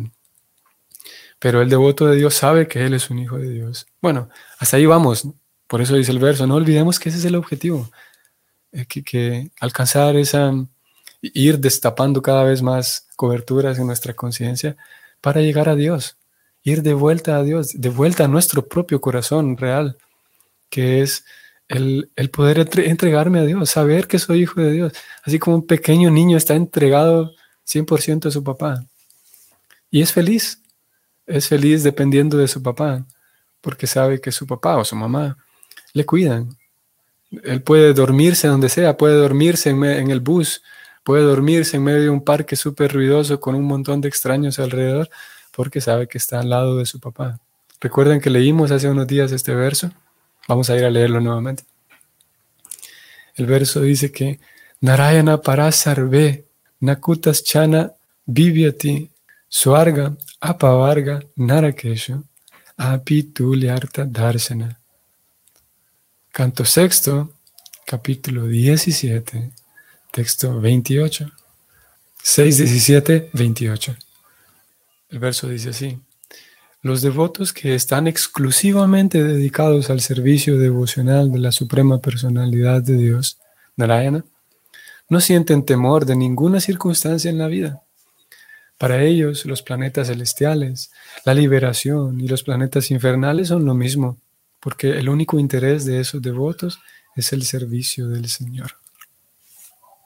Pero 1.44 1.60
el 1.60 1.68
devoto 1.68 2.06
de 2.06 2.16
Dios 2.16 2.32
sabe 2.32 2.66
que 2.66 2.86
Él 2.86 2.94
es 2.94 3.10
un 3.10 3.18
hijo 3.18 3.36
de 3.36 3.50
Dios. 3.50 3.86
Bueno, 4.00 4.30
hasta 4.58 4.78
ahí 4.78 4.86
vamos. 4.86 5.28
Por 5.66 5.82
eso 5.82 5.94
dice 5.94 6.10
el 6.10 6.18
verso, 6.18 6.46
no 6.46 6.54
olvidemos 6.54 6.98
que 6.98 7.10
ese 7.10 7.18
es 7.18 7.24
el 7.26 7.34
objetivo. 7.34 7.90
Eh, 8.72 8.86
que, 8.86 9.50
alcanzar 9.60 10.16
esa, 10.16 10.54
ir 11.20 11.58
destapando 11.58 12.22
cada 12.22 12.44
vez 12.44 12.62
más 12.62 13.08
coberturas 13.14 13.78
en 13.78 13.86
nuestra 13.86 14.14
conciencia 14.14 14.78
para 15.20 15.42
llegar 15.42 15.68
a 15.68 15.74
Dios. 15.74 16.16
Ir 16.62 16.80
de 16.82 16.94
vuelta 16.94 17.36
a 17.36 17.42
Dios, 17.42 17.78
de 17.78 17.90
vuelta 17.90 18.24
a 18.24 18.28
nuestro 18.28 18.66
propio 18.66 19.02
corazón 19.02 19.58
real, 19.58 19.98
que 20.70 21.02
es 21.02 21.26
el, 21.68 22.08
poder 22.32 22.66
entregarme 22.78 23.40
a 23.40 23.44
Dios, 23.44 23.68
saber 23.68 24.08
que 24.08 24.18
soy 24.18 24.44
hijo 24.44 24.62
de 24.62 24.72
Dios, 24.72 24.94
así 25.22 25.38
como 25.38 25.56
un 25.56 25.66
pequeño 25.66 26.10
niño 26.10 26.38
está 26.38 26.54
entregado 26.54 27.32
100% 27.66 28.28
a 28.28 28.30
su 28.30 28.42
papá. 28.42 28.86
Y 29.90 30.00
es 30.00 30.10
feliz, 30.10 30.63
es 31.26 31.48
feliz 31.48 31.82
dependiendo 31.82 32.36
de 32.36 32.48
su 32.48 32.62
papá, 32.62 33.04
porque 33.60 33.86
sabe 33.86 34.20
que 34.20 34.32
su 34.32 34.46
papá 34.46 34.76
o 34.76 34.84
su 34.84 34.96
mamá 34.96 35.38
le 35.92 36.04
cuidan. 36.04 36.56
Él 37.42 37.62
puede 37.62 37.94
dormirse 37.94 38.48
donde 38.48 38.68
sea, 38.68 38.96
puede 38.96 39.16
dormirse 39.16 39.70
en, 39.70 40.10
el 40.10 40.20
bus, 40.20 40.62
puede 41.02 41.22
dormirse 41.22 41.76
en 41.76 41.84
medio 41.84 42.02
de 42.02 42.10
un 42.10 42.22
parque 42.22 42.56
súper 42.56 42.92
ruidoso 42.92 43.40
con 43.40 43.54
un 43.54 43.64
montón 43.64 44.00
de 44.00 44.08
extraños 44.08 44.58
alrededor, 44.58 45.08
porque 45.50 45.80
sabe 45.80 46.06
que 46.06 46.18
está 46.18 46.40
al 46.40 46.50
lado 46.50 46.76
de 46.76 46.86
su 46.86 47.00
papá. 47.00 47.40
¿Recuerdan 47.80 48.20
que 48.20 48.30
leímos 48.30 48.70
hace 48.70 48.88
unos 48.88 49.06
días 49.06 49.32
este 49.32 49.54
verso? 49.54 49.90
Vamos 50.48 50.70
a 50.70 50.76
ir 50.76 50.84
a 50.84 50.90
leerlo 50.90 51.20
nuevamente. 51.20 51.64
El 53.34 53.46
verso 53.46 53.80
dice 53.80 54.12
que 54.12 54.38
Narayana 54.80 55.40
parasarve 55.40 56.44
nakutas 56.80 57.42
chana 57.42 57.92
vivyati 58.26 59.10
swarga 59.48 60.16
apavarga 60.50 61.22
narakeshu 61.36 62.22
apituliarta 62.76 64.04
darsana. 64.04 64.78
Canto 66.30 66.64
sexto, 66.64 67.32
capítulo 67.86 68.46
17, 68.46 69.52
texto 70.12 70.60
28. 70.60 71.30
6, 72.22 72.56
17, 72.58 73.30
28. 73.32 73.96
El 75.10 75.18
verso 75.18 75.48
dice 75.48 75.70
así. 75.70 75.98
Los 76.82 77.00
devotos 77.00 77.54
que 77.54 77.74
están 77.74 78.06
exclusivamente 78.06 79.24
dedicados 79.24 79.88
al 79.88 80.00
servicio 80.02 80.58
devocional 80.58 81.32
de 81.32 81.38
la 81.38 81.52
Suprema 81.52 82.00
Personalidad 82.00 82.82
de 82.82 82.96
Dios, 82.98 83.38
Narayana, 83.76 84.24
no 85.08 85.20
sienten 85.20 85.64
temor 85.64 86.04
de 86.04 86.16
ninguna 86.16 86.60
circunstancia 86.60 87.30
en 87.30 87.38
la 87.38 87.46
vida. 87.46 87.84
Para 88.84 89.02
ellos, 89.02 89.46
los 89.46 89.62
planetas 89.62 90.08
celestiales, 90.08 90.92
la 91.24 91.32
liberación 91.32 92.20
y 92.20 92.28
los 92.28 92.42
planetas 92.42 92.90
infernales 92.90 93.48
son 93.48 93.64
lo 93.64 93.72
mismo, 93.72 94.18
porque 94.60 94.90
el 94.90 95.08
único 95.08 95.38
interés 95.38 95.86
de 95.86 96.00
esos 96.00 96.20
devotos 96.20 96.78
es 97.16 97.32
el 97.32 97.44
servicio 97.44 98.08
del 98.08 98.28
Señor. 98.28 98.72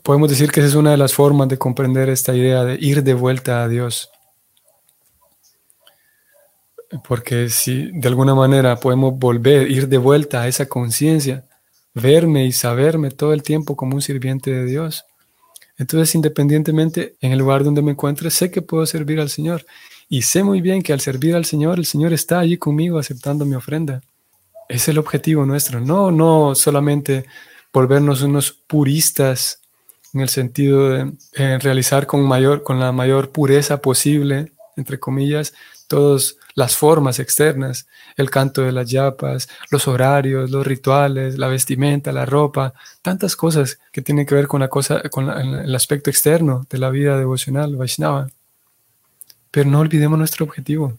Podemos 0.05 0.31
decir 0.31 0.53
que 0.53 0.61
esa 0.61 0.69
es 0.69 0.77
una 0.77 0.93
de 0.93 0.97
las 0.97 1.13
formas 1.13 1.49
de 1.49 1.59
comprender 1.59 2.09
esta 2.09 2.37
idea 2.37 2.63
de 2.63 2.79
ir 2.81 3.03
de 3.03 3.15
vuelta 3.15 3.65
a 3.65 3.69
Dios. 3.69 4.13
Porque 7.03 7.49
si 7.49 7.91
de 7.91 8.07
alguna 8.07 8.37
manera 8.37 8.77
podemos 8.77 9.19
volver, 9.19 9.69
ir 9.69 9.89
de 9.89 9.99
vuelta 9.99 10.43
a 10.43 10.47
esa 10.47 10.67
conciencia, 10.67 11.49
verme 11.95 12.47
y 12.47 12.53
saberme 12.53 13.11
todo 13.11 13.33
el 13.33 13.43
tiempo 13.43 13.75
como 13.75 13.97
un 13.97 14.03
sirviente 14.03 14.53
de 14.53 14.65
Dios, 14.67 15.05
entonces 15.79 16.15
independientemente 16.15 17.15
en 17.21 17.33
el 17.33 17.39
lugar 17.39 17.65
donde 17.65 17.83
me 17.83 17.93
encuentre, 17.93 18.31
sé 18.31 18.51
que 18.51 18.63
puedo 18.63 18.85
servir 18.85 19.21
al 19.21 19.31
Señor. 19.31 19.65
Y 20.09 20.23
sé 20.23 20.43
muy 20.43 20.61
bien 20.61 20.83
que 20.83 20.93
al 20.93 21.01
servir 21.01 21.35
al 21.35 21.45
Señor, 21.45 21.79
el 21.79 21.87
Señor 21.87 22.13
está 22.13 22.41
allí 22.41 22.57
conmigo 22.57 22.99
aceptando 22.99 23.45
mi 23.45 23.55
ofrenda. 23.55 24.03
Es 24.69 24.89
el 24.89 24.99
objetivo 24.99 25.47
nuestro, 25.47 25.81
no, 25.81 26.11
no 26.11 26.55
solamente 26.55 27.25
volvernos 27.73 28.23
unos 28.23 28.53
puristas 28.53 29.61
en 30.13 30.21
el 30.21 30.29
sentido 30.29 30.91
de 30.91 31.59
realizar 31.59 32.07
con, 32.07 32.23
mayor, 32.23 32.63
con 32.63 32.81
la 32.81 32.93
mayor 32.93 33.31
pureza 33.31 33.81
posible 33.81 34.53
entre 34.79 34.99
comillas, 34.99 35.53
todas 35.87 36.37
las 36.55 36.77
formas 36.77 37.19
externas, 37.19 37.87
el 38.17 38.31
canto 38.31 38.63
de 38.63 38.73
las 38.73 38.91
yapas, 38.91 39.49
los 39.71 39.87
horarios, 39.87 40.51
los 40.51 40.67
rituales, 40.67 41.39
la 41.39 41.49
vestimenta, 41.49 42.13
la 42.13 42.27
ropa, 42.27 42.75
tantas 43.03 43.37
cosas 43.37 43.79
que 43.93 44.03
tienen 44.03 44.27
que 44.27 44.35
ver 44.35 44.47
con 44.47 44.61
la 44.61 44.69
cosa, 44.69 45.03
con 45.11 45.29
el 45.29 45.75
aspecto 45.75 46.11
externo 46.11 46.67
de 46.71 46.79
la 46.79 46.91
vida 46.91 47.19
devocional 47.19 47.77
Vaishnava. 47.77 48.29
Pero 49.51 49.71
no 49.71 49.81
olvidemos 49.81 50.19
nuestro 50.19 50.45
objetivo, 50.47 50.99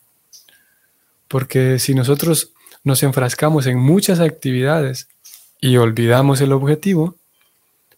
porque 1.27 1.79
si 1.79 1.93
nosotros 1.93 2.51
nos 2.83 3.03
enfrascamos 3.03 3.65
en 3.67 3.77
muchas 3.77 4.19
actividades 4.19 5.07
y 5.62 5.77
olvidamos 5.77 6.41
el 6.41 6.51
objetivo, 6.51 7.15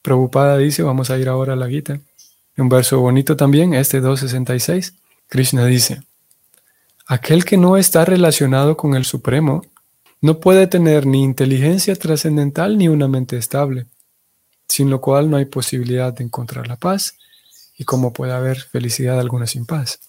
Prabhupada 0.01 0.57
dice, 0.57 0.83
vamos 0.83 1.11
a 1.11 1.17
ir 1.17 1.29
ahora 1.29 1.53
a 1.53 1.55
la 1.55 1.69
Gita. 1.69 1.99
Un 2.57 2.69
verso 2.69 2.99
bonito 2.99 3.37
también, 3.37 3.73
este 3.73 4.01
266. 4.01 4.95
Krishna 5.31 5.65
dice, 5.65 6.03
aquel 7.07 7.45
que 7.45 7.55
no 7.55 7.77
está 7.77 8.03
relacionado 8.03 8.75
con 8.75 8.95
el 8.95 9.05
Supremo 9.05 9.61
no 10.19 10.41
puede 10.41 10.67
tener 10.67 11.05
ni 11.05 11.23
inteligencia 11.23 11.95
trascendental 11.95 12.77
ni 12.77 12.89
una 12.89 13.07
mente 13.07 13.37
estable, 13.37 13.85
sin 14.67 14.89
lo 14.89 14.99
cual 14.99 15.29
no 15.29 15.37
hay 15.37 15.45
posibilidad 15.45 16.11
de 16.11 16.25
encontrar 16.25 16.67
la 16.67 16.75
paz 16.75 17.15
y 17.77 17.85
como 17.85 18.11
puede 18.11 18.33
haber 18.33 18.59
felicidad 18.59 19.21
alguna 19.21 19.47
sin 19.47 19.65
paz. 19.65 20.01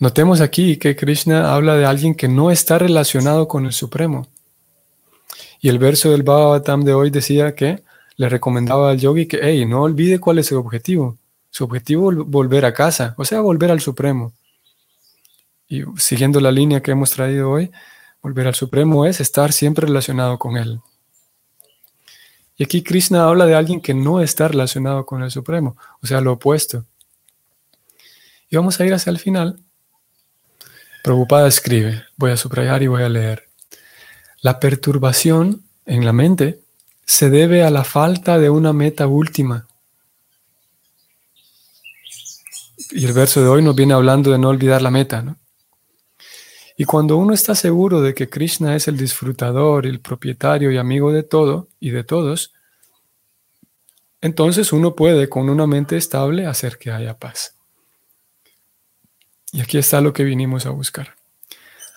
Notemos 0.00 0.40
aquí 0.40 0.76
que 0.76 0.96
Krishna 0.96 1.54
habla 1.54 1.76
de 1.76 1.86
alguien 1.86 2.16
que 2.16 2.26
no 2.26 2.50
está 2.50 2.76
relacionado 2.76 3.46
con 3.46 3.66
el 3.66 3.72
Supremo. 3.72 4.26
Y 5.60 5.68
el 5.68 5.78
verso 5.78 6.10
del 6.10 6.24
Bhagavatam 6.24 6.82
de 6.82 6.94
hoy 6.94 7.10
decía 7.10 7.54
que 7.54 7.84
le 8.16 8.28
recomendaba 8.28 8.90
al 8.90 8.98
yogi 8.98 9.26
que, 9.26 9.38
hey, 9.40 9.64
no 9.64 9.82
olvide 9.82 10.18
cuál 10.18 10.40
es 10.40 10.46
su 10.46 10.58
objetivo. 10.58 11.16
Su 11.56 11.64
objetivo 11.64 12.12
es 12.12 12.18
volver 12.18 12.66
a 12.66 12.74
casa, 12.74 13.14
o 13.16 13.24
sea, 13.24 13.40
volver 13.40 13.70
al 13.70 13.80
Supremo. 13.80 14.34
Y 15.66 15.84
siguiendo 15.96 16.38
la 16.38 16.52
línea 16.52 16.82
que 16.82 16.90
hemos 16.90 17.12
traído 17.12 17.50
hoy, 17.50 17.70
volver 18.20 18.46
al 18.46 18.54
Supremo 18.54 19.06
es 19.06 19.22
estar 19.22 19.54
siempre 19.54 19.86
relacionado 19.86 20.38
con 20.38 20.58
Él. 20.58 20.82
Y 22.58 22.64
aquí 22.64 22.82
Krishna 22.82 23.24
habla 23.24 23.46
de 23.46 23.54
alguien 23.54 23.80
que 23.80 23.94
no 23.94 24.20
está 24.20 24.48
relacionado 24.48 25.06
con 25.06 25.22
el 25.22 25.30
Supremo, 25.30 25.78
o 26.02 26.06
sea, 26.06 26.20
lo 26.20 26.32
opuesto. 26.32 26.84
Y 28.50 28.56
vamos 28.56 28.78
a 28.78 28.84
ir 28.84 28.92
hacia 28.92 29.08
el 29.08 29.18
final 29.18 29.58
Prabhupada 31.02 31.48
escribe, 31.48 32.04
voy 32.18 32.32
a 32.32 32.36
subrayar 32.36 32.82
y 32.82 32.88
voy 32.88 33.02
a 33.02 33.08
leer. 33.08 33.48
La 34.42 34.60
perturbación 34.60 35.62
en 35.86 36.04
la 36.04 36.12
mente 36.12 36.60
se 37.06 37.30
debe 37.30 37.62
a 37.62 37.70
la 37.70 37.84
falta 37.84 38.38
de 38.38 38.50
una 38.50 38.74
meta 38.74 39.06
última. 39.06 39.65
Y 42.90 43.04
el 43.04 43.12
verso 43.12 43.42
de 43.42 43.48
hoy 43.48 43.62
nos 43.62 43.74
viene 43.74 43.94
hablando 43.94 44.30
de 44.30 44.38
no 44.38 44.48
olvidar 44.48 44.82
la 44.82 44.90
meta, 44.90 45.22
¿no? 45.22 45.36
Y 46.76 46.84
cuando 46.84 47.16
uno 47.16 47.32
está 47.32 47.54
seguro 47.54 48.02
de 48.02 48.14
que 48.14 48.28
Krishna 48.28 48.76
es 48.76 48.86
el 48.86 48.98
disfrutador, 48.98 49.86
el 49.86 50.00
propietario 50.00 50.70
y 50.70 50.76
amigo 50.76 51.10
de 51.10 51.22
todo 51.22 51.68
y 51.80 51.90
de 51.90 52.04
todos, 52.04 52.52
entonces 54.20 54.72
uno 54.72 54.94
puede 54.94 55.28
con 55.28 55.48
una 55.48 55.66
mente 55.66 55.96
estable 55.96 56.46
hacer 56.46 56.76
que 56.76 56.90
haya 56.90 57.18
paz. 57.18 57.54
Y 59.52 59.62
aquí 59.62 59.78
está 59.78 60.02
lo 60.02 60.12
que 60.12 60.24
vinimos 60.24 60.66
a 60.66 60.70
buscar. 60.70 61.16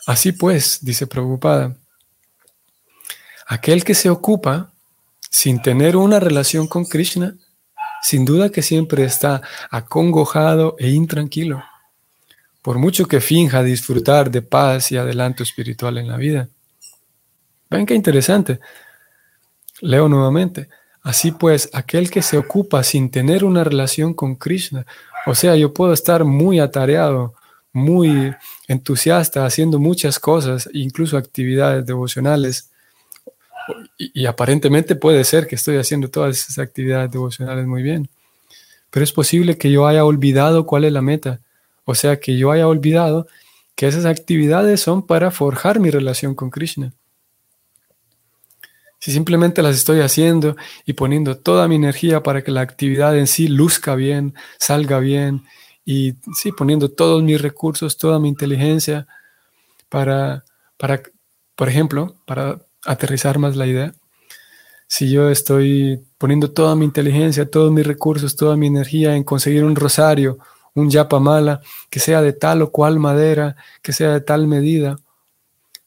Así 0.07 0.31
pues, 0.31 0.79
dice 0.81 1.07
Prabhupada, 1.07 1.75
aquel 3.47 3.83
que 3.83 3.95
se 3.95 4.09
ocupa 4.09 4.71
sin 5.29 5.61
tener 5.61 5.97
una 5.97 6.19
relación 6.21 6.67
con 6.67 6.85
Krishna, 6.85 7.35
sin 8.01 8.25
duda 8.25 8.49
que 8.49 8.61
siempre 8.61 9.03
está 9.03 9.41
acongojado 9.69 10.75
e 10.79 10.89
intranquilo, 10.89 11.63
por 12.61 12.77
mucho 12.77 13.07
que 13.07 13.21
finja 13.21 13.63
disfrutar 13.63 14.31
de 14.31 14.41
paz 14.41 14.91
y 14.91 14.97
adelanto 14.97 15.43
espiritual 15.43 15.97
en 15.97 16.07
la 16.07 16.17
vida. 16.17 16.49
Ven 17.69 17.85
qué 17.85 17.93
interesante. 17.93 18.59
Leo 19.81 20.09
nuevamente. 20.09 20.69
Así 21.01 21.31
pues, 21.31 21.69
aquel 21.73 22.11
que 22.11 22.21
se 22.21 22.37
ocupa 22.37 22.83
sin 22.83 23.09
tener 23.09 23.45
una 23.45 23.63
relación 23.63 24.13
con 24.13 24.35
Krishna, 24.35 24.85
o 25.25 25.35
sea, 25.35 25.55
yo 25.55 25.73
puedo 25.73 25.93
estar 25.93 26.25
muy 26.25 26.59
atareado, 26.59 27.33
muy 27.71 28.33
entusiasta, 28.67 29.45
haciendo 29.45 29.79
muchas 29.79 30.19
cosas, 30.19 30.69
incluso 30.73 31.17
actividades 31.17 31.85
devocionales. 31.85 32.71
Y, 33.97 34.25
aparentemente 34.25 34.95
puede 34.95 35.23
ser 35.23 35.47
que 35.47 35.55
estoy 35.55 35.77
haciendo 35.77 36.09
todas 36.09 36.37
esas 36.37 36.59
actividades 36.59 37.11
devocionales 37.11 37.65
muy 37.67 37.83
bien. 37.83 38.09
Pero 38.89 39.03
es 39.03 39.11
posible 39.11 39.57
que 39.57 39.71
yo 39.71 39.87
haya 39.87 40.05
olvidado 40.05 40.65
cuál 40.65 40.85
es 40.85 40.91
la 40.91 41.01
meta. 41.01 41.41
O 41.85 41.95
sea, 41.95 42.19
que 42.19 42.37
yo 42.37 42.51
haya 42.51 42.67
olvidado 42.67 43.27
que 43.75 43.87
esas 43.87 44.05
actividades 44.05 44.81
son 44.81 45.05
para 45.05 45.31
forjar 45.31 45.79
mi 45.79 45.89
relación 45.91 46.35
con 46.35 46.49
Krishna. 46.49 46.93
Si 48.99 49.11
simplemente 49.11 49.61
las 49.61 49.75
estoy 49.75 50.01
haciendo 50.01 50.57
y 50.85 50.93
poniendo 50.93 51.37
toda 51.37 51.67
mi 51.67 51.75
energía 51.75 52.21
para 52.21 52.43
que 52.43 52.51
la 52.51 52.61
actividad 52.61 53.17
en 53.17 53.27
sí 53.27 53.47
luzca 53.47 53.95
bien, 53.95 54.33
salga 54.57 54.99
bien 54.99 55.43
y 55.85 56.15
sí, 56.35 56.51
poniendo 56.51 56.89
todos 56.89 57.23
mis 57.23 57.41
recursos, 57.41 57.97
toda 57.97 58.19
mi 58.19 58.27
inteligencia 58.27 59.07
para, 59.87 60.43
para, 60.77 61.01
por 61.55 61.69
ejemplo, 61.69 62.15
para 62.25 62.59
aterrizar 62.85 63.39
más 63.39 63.55
la 63.55 63.67
idea, 63.67 63.93
si 64.87 65.11
yo 65.11 65.29
estoy 65.29 66.03
poniendo 66.17 66.49
toda 66.51 66.75
mi 66.75 66.83
inteligencia, 66.83 67.49
todos 67.49 67.71
mis 67.71 67.85
recursos, 67.85 68.35
toda 68.35 68.57
mi 68.57 68.65
energía 68.65 69.15
en 69.15 69.23
conseguir 69.23 69.63
un 69.63 69.75
rosario, 69.75 70.39
un 70.73 70.89
yapa 70.89 71.19
mala, 71.19 71.61
que 71.91 71.99
sea 71.99 72.23
de 72.23 72.33
tal 72.33 72.63
o 72.63 72.71
cual 72.71 72.99
madera, 72.99 73.55
que 73.83 73.93
sea 73.93 74.13
de 74.13 74.21
tal 74.21 74.47
medida, 74.47 74.97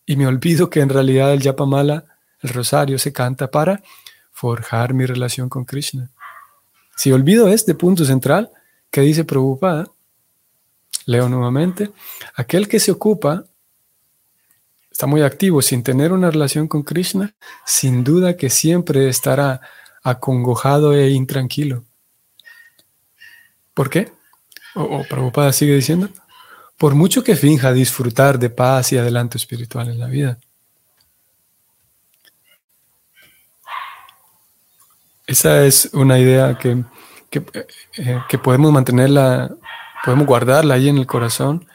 y 0.07 0.17
me 0.17 0.27
olvido 0.27 0.71
que 0.71 0.81
en 0.81 0.89
realidad 0.89 1.33
el 1.33 1.41
yapa 1.41 1.67
mala, 1.67 2.05
el 2.41 2.51
rosario, 2.51 2.97
se 2.99 3.13
canta 3.13 3.51
para 3.51 3.83
forjar 4.31 4.95
mi 4.95 5.05
relación 5.05 5.49
con 5.49 5.65
Krishna. 5.65 6.11
Si 6.97 7.11
olvido 7.11 7.49
este 7.49 7.75
punto 7.75 8.05
central, 8.05 8.51
que 8.91 9.01
dice 9.01 9.25
Prabhupada, 9.25 9.89
leo 11.07 11.29
nuevamente, 11.29 11.91
aquel 12.37 12.69
que 12.69 12.79
se 12.79 12.93
ocupa, 12.93 13.47
está 14.93 15.07
muy 15.07 15.23
activo 15.23 15.61
sin 15.63 15.83
tener 15.83 16.13
una 16.13 16.31
relación 16.31 16.69
con 16.69 16.83
Krishna, 16.83 17.35
sin 17.67 18.05
duda 18.05 18.37
que 18.37 18.51
siempre 18.51 19.09
estará 19.09 19.61
acongojado 20.05 20.95
e 20.95 21.11
intranquilo. 21.11 21.83
¿Por 23.75 23.91
qué? 23.91 24.13
O, 24.75 25.03
Prabhupada 25.09 25.53
sigue 25.53 25.75
diciendo, 25.75 26.09
por 26.79 26.95
mucho 26.95 27.25
que 27.25 27.35
finja 27.35 27.73
disfrutar 27.73 28.39
de 28.39 28.51
paz 28.51 28.93
y 28.93 28.99
adelanto 28.99 29.39
espiritual 29.39 29.89
en 29.89 29.99
la 29.99 30.07
vida. 30.07 30.39
Esa 35.27 35.65
es 35.65 35.89
una 35.93 36.19
idea 36.19 36.59
que 36.59 36.85
eh, 37.33 38.21
que, 38.29 38.39
podemos 38.39 38.73
mantenerla, 38.73 39.51
podemos 40.05 40.27
guardarla 40.27 40.75
ahí 40.75 40.89
en 40.89 40.99
el 40.99 41.07
corazón 41.07 41.67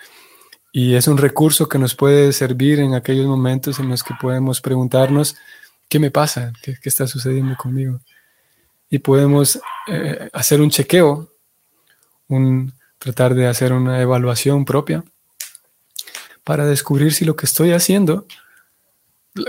y 0.78 0.94
es 0.94 1.08
un 1.08 1.18
recurso 1.18 1.68
que 1.68 1.80
nos 1.80 1.96
puede 1.96 2.32
servir 2.32 2.80
en 2.80 2.94
aquellos 2.94 3.26
momentos 3.26 3.80
en 3.80 3.90
los 3.90 4.04
que 4.04 4.14
podemos 4.22 4.62
preguntarnos, 4.62 5.36
¿qué 5.90 5.98
me 5.98 6.12
pasa? 6.12 6.54
¿Qué, 6.62 6.78
está 6.84 7.08
sucediendo 7.08 7.56
conmigo? 7.58 8.00
Y 8.88 9.00
podemos 9.00 9.60
eh, 9.88 10.30
hacer 10.34 10.62
un 10.62 10.70
chequeo, 10.70 11.32
un, 12.28 12.74
tratar 13.00 13.34
de 13.34 13.48
hacer 13.48 13.74
una 13.74 14.00
evaluación 14.00 14.66
propia 14.66 15.04
para 16.44 16.68
descubrir 16.68 17.12
si 17.12 17.26
lo 17.26 17.36
que 17.36 17.48
estoy 17.48 17.72
haciendo, 17.72 18.28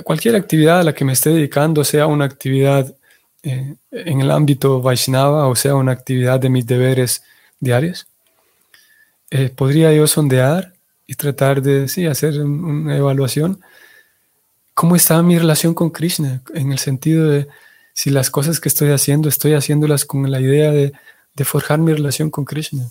cualquier 0.04 0.34
actividad 0.34 0.80
a 0.80 0.84
la 0.84 0.94
que 0.94 1.04
me 1.04 1.12
esté 1.12 1.28
dedicando, 1.28 1.84
sea 1.84 2.06
una 2.06 2.24
actividad 2.24 2.96
eh, 3.42 3.76
en 3.90 4.20
el 4.22 4.30
ámbito 4.30 4.80
Vaishnava, 4.80 5.46
o 5.46 5.54
sea, 5.54 5.74
una 5.74 5.92
actividad 5.92 6.40
de 6.40 6.48
mis 6.48 6.66
deberes 6.66 7.22
diarios, 7.60 8.06
eh, 9.30 9.50
podría 9.54 9.92
yo 9.92 10.06
sondear 10.06 10.77
y 11.08 11.14
tratar 11.14 11.62
de 11.62 11.88
sí, 11.88 12.06
hacer 12.06 12.40
una 12.40 12.96
evaluación. 12.96 13.60
¿Cómo 14.74 14.94
está 14.94 15.20
mi 15.22 15.38
relación 15.38 15.74
con 15.74 15.90
Krishna? 15.90 16.42
En 16.54 16.70
el 16.70 16.78
sentido 16.78 17.26
de 17.26 17.48
si 17.94 18.10
las 18.10 18.30
cosas 18.30 18.60
que 18.60 18.68
estoy 18.68 18.90
haciendo, 18.90 19.28
estoy 19.28 19.54
haciéndolas 19.54 20.04
con 20.04 20.30
la 20.30 20.38
idea 20.38 20.70
de, 20.70 20.92
forjar 21.44 21.78
mi 21.78 21.94
relación 21.94 22.30
con 22.30 22.44
Krishna. 22.44 22.90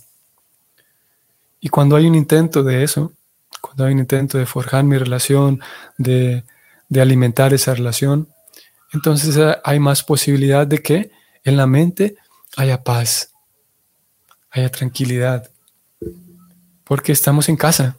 Y 1.59 1.69
cuando 1.69 1.95
hay 1.95 2.07
un 2.07 2.15
intento 2.15 2.63
de 2.63 2.83
eso, 2.83 3.13
cuando 3.61 3.85
hay 3.85 3.93
un 3.93 3.99
intento 3.99 4.37
de 4.37 4.45
forjar 4.45 4.83
mi 4.83 4.97
relación, 4.97 5.61
de, 5.97 6.43
de 6.89 7.01
alimentar 7.01 7.53
esa 7.53 7.75
relación, 7.75 8.29
entonces 8.93 9.37
eh, 9.37 9.57
hay 9.63 9.79
más 9.79 10.01
posibilidad 10.01 10.65
de 10.65 10.79
que 10.79 11.11
en 11.43 11.55
la 11.55 11.67
mente 11.67 12.15
haya 12.55 12.83
paz, 12.83 13.31
haya 14.49 14.69
tranquilidad, 14.69 15.51
porque 16.83 17.11
estamos 17.11 17.47
en 17.49 17.57
casa. 17.57 17.97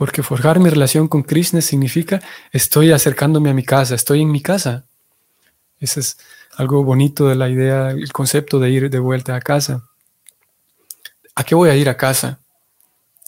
Porque 0.00 0.22
forjar 0.22 0.60
mi 0.60 0.70
relación 0.70 1.08
con 1.08 1.22
Krishna 1.22 1.60
significa 1.60 2.22
estoy 2.52 2.90
acercándome 2.90 3.50
a 3.50 3.52
mi 3.52 3.64
casa, 3.64 3.94
estoy 3.94 4.22
en 4.22 4.32
mi 4.32 4.40
casa. 4.40 4.86
Ese 5.78 6.00
es 6.00 6.16
algo 6.56 6.82
bonito 6.82 7.28
de 7.28 7.34
la 7.34 7.50
idea, 7.50 7.90
el 7.90 8.10
concepto 8.10 8.58
de 8.58 8.70
ir 8.70 8.88
de 8.88 8.98
vuelta 8.98 9.36
a 9.36 9.42
casa. 9.42 9.82
¿A 11.34 11.44
qué 11.44 11.54
voy 11.54 11.68
a 11.68 11.76
ir 11.76 11.90
a 11.90 11.98
casa? 11.98 12.40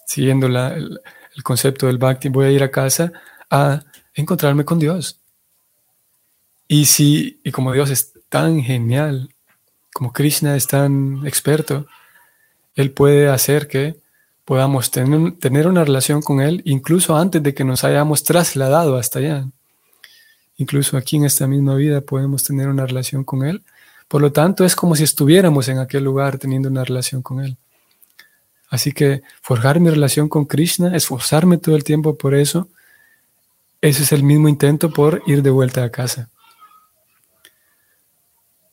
siguiendo 0.06 0.46
el, 0.46 0.98
concepto 1.42 1.88
del 1.88 1.98
bhakti, 1.98 2.30
voy 2.30 2.46
a 2.46 2.50
ir 2.50 2.62
a 2.62 2.70
casa 2.70 3.12
a 3.50 3.84
encontrarme 4.14 4.64
con 4.64 4.78
Dios. 4.78 5.20
Y 6.68 6.86
si, 6.86 7.38
y 7.44 7.52
como 7.52 7.74
Dios 7.74 7.90
es 7.90 8.14
tan 8.30 8.62
genial, 8.62 9.28
como 9.92 10.10
Krishna 10.10 10.56
es 10.56 10.66
tan 10.66 11.26
experto, 11.26 11.86
Él 12.74 12.92
puede 12.92 13.28
hacer 13.28 13.68
que 13.68 14.01
podamos 14.44 14.90
tener, 14.90 15.32
tener 15.38 15.66
una 15.66 15.84
relación 15.84 16.22
con 16.22 16.40
Él 16.40 16.62
incluso 16.64 17.16
antes 17.16 17.42
de 17.42 17.54
que 17.54 17.64
nos 17.64 17.84
hayamos 17.84 18.24
trasladado 18.24 18.96
hasta 18.96 19.18
allá. 19.18 19.46
Incluso 20.56 20.96
aquí 20.96 21.16
en 21.16 21.24
esta 21.24 21.46
misma 21.46 21.74
vida 21.74 22.00
podemos 22.00 22.42
tener 22.42 22.68
una 22.68 22.86
relación 22.86 23.24
con 23.24 23.44
Él. 23.44 23.62
Por 24.08 24.20
lo 24.20 24.30
tanto, 24.30 24.64
es 24.64 24.76
como 24.76 24.94
si 24.94 25.04
estuviéramos 25.04 25.68
en 25.68 25.78
aquel 25.78 26.04
lugar 26.04 26.38
teniendo 26.38 26.68
una 26.68 26.84
relación 26.84 27.22
con 27.22 27.40
Él. 27.40 27.56
Así 28.68 28.92
que 28.92 29.22
forjar 29.40 29.80
mi 29.80 29.90
relación 29.90 30.28
con 30.28 30.44
Krishna, 30.44 30.96
esforzarme 30.96 31.58
todo 31.58 31.76
el 31.76 31.84
tiempo 31.84 32.16
por 32.16 32.34
eso, 32.34 32.68
ese 33.82 34.04
es 34.04 34.12
el 34.12 34.22
mismo 34.22 34.48
intento 34.48 34.92
por 34.92 35.22
ir 35.26 35.42
de 35.42 35.50
vuelta 35.50 35.82
a 35.82 35.90
casa. 35.90 36.30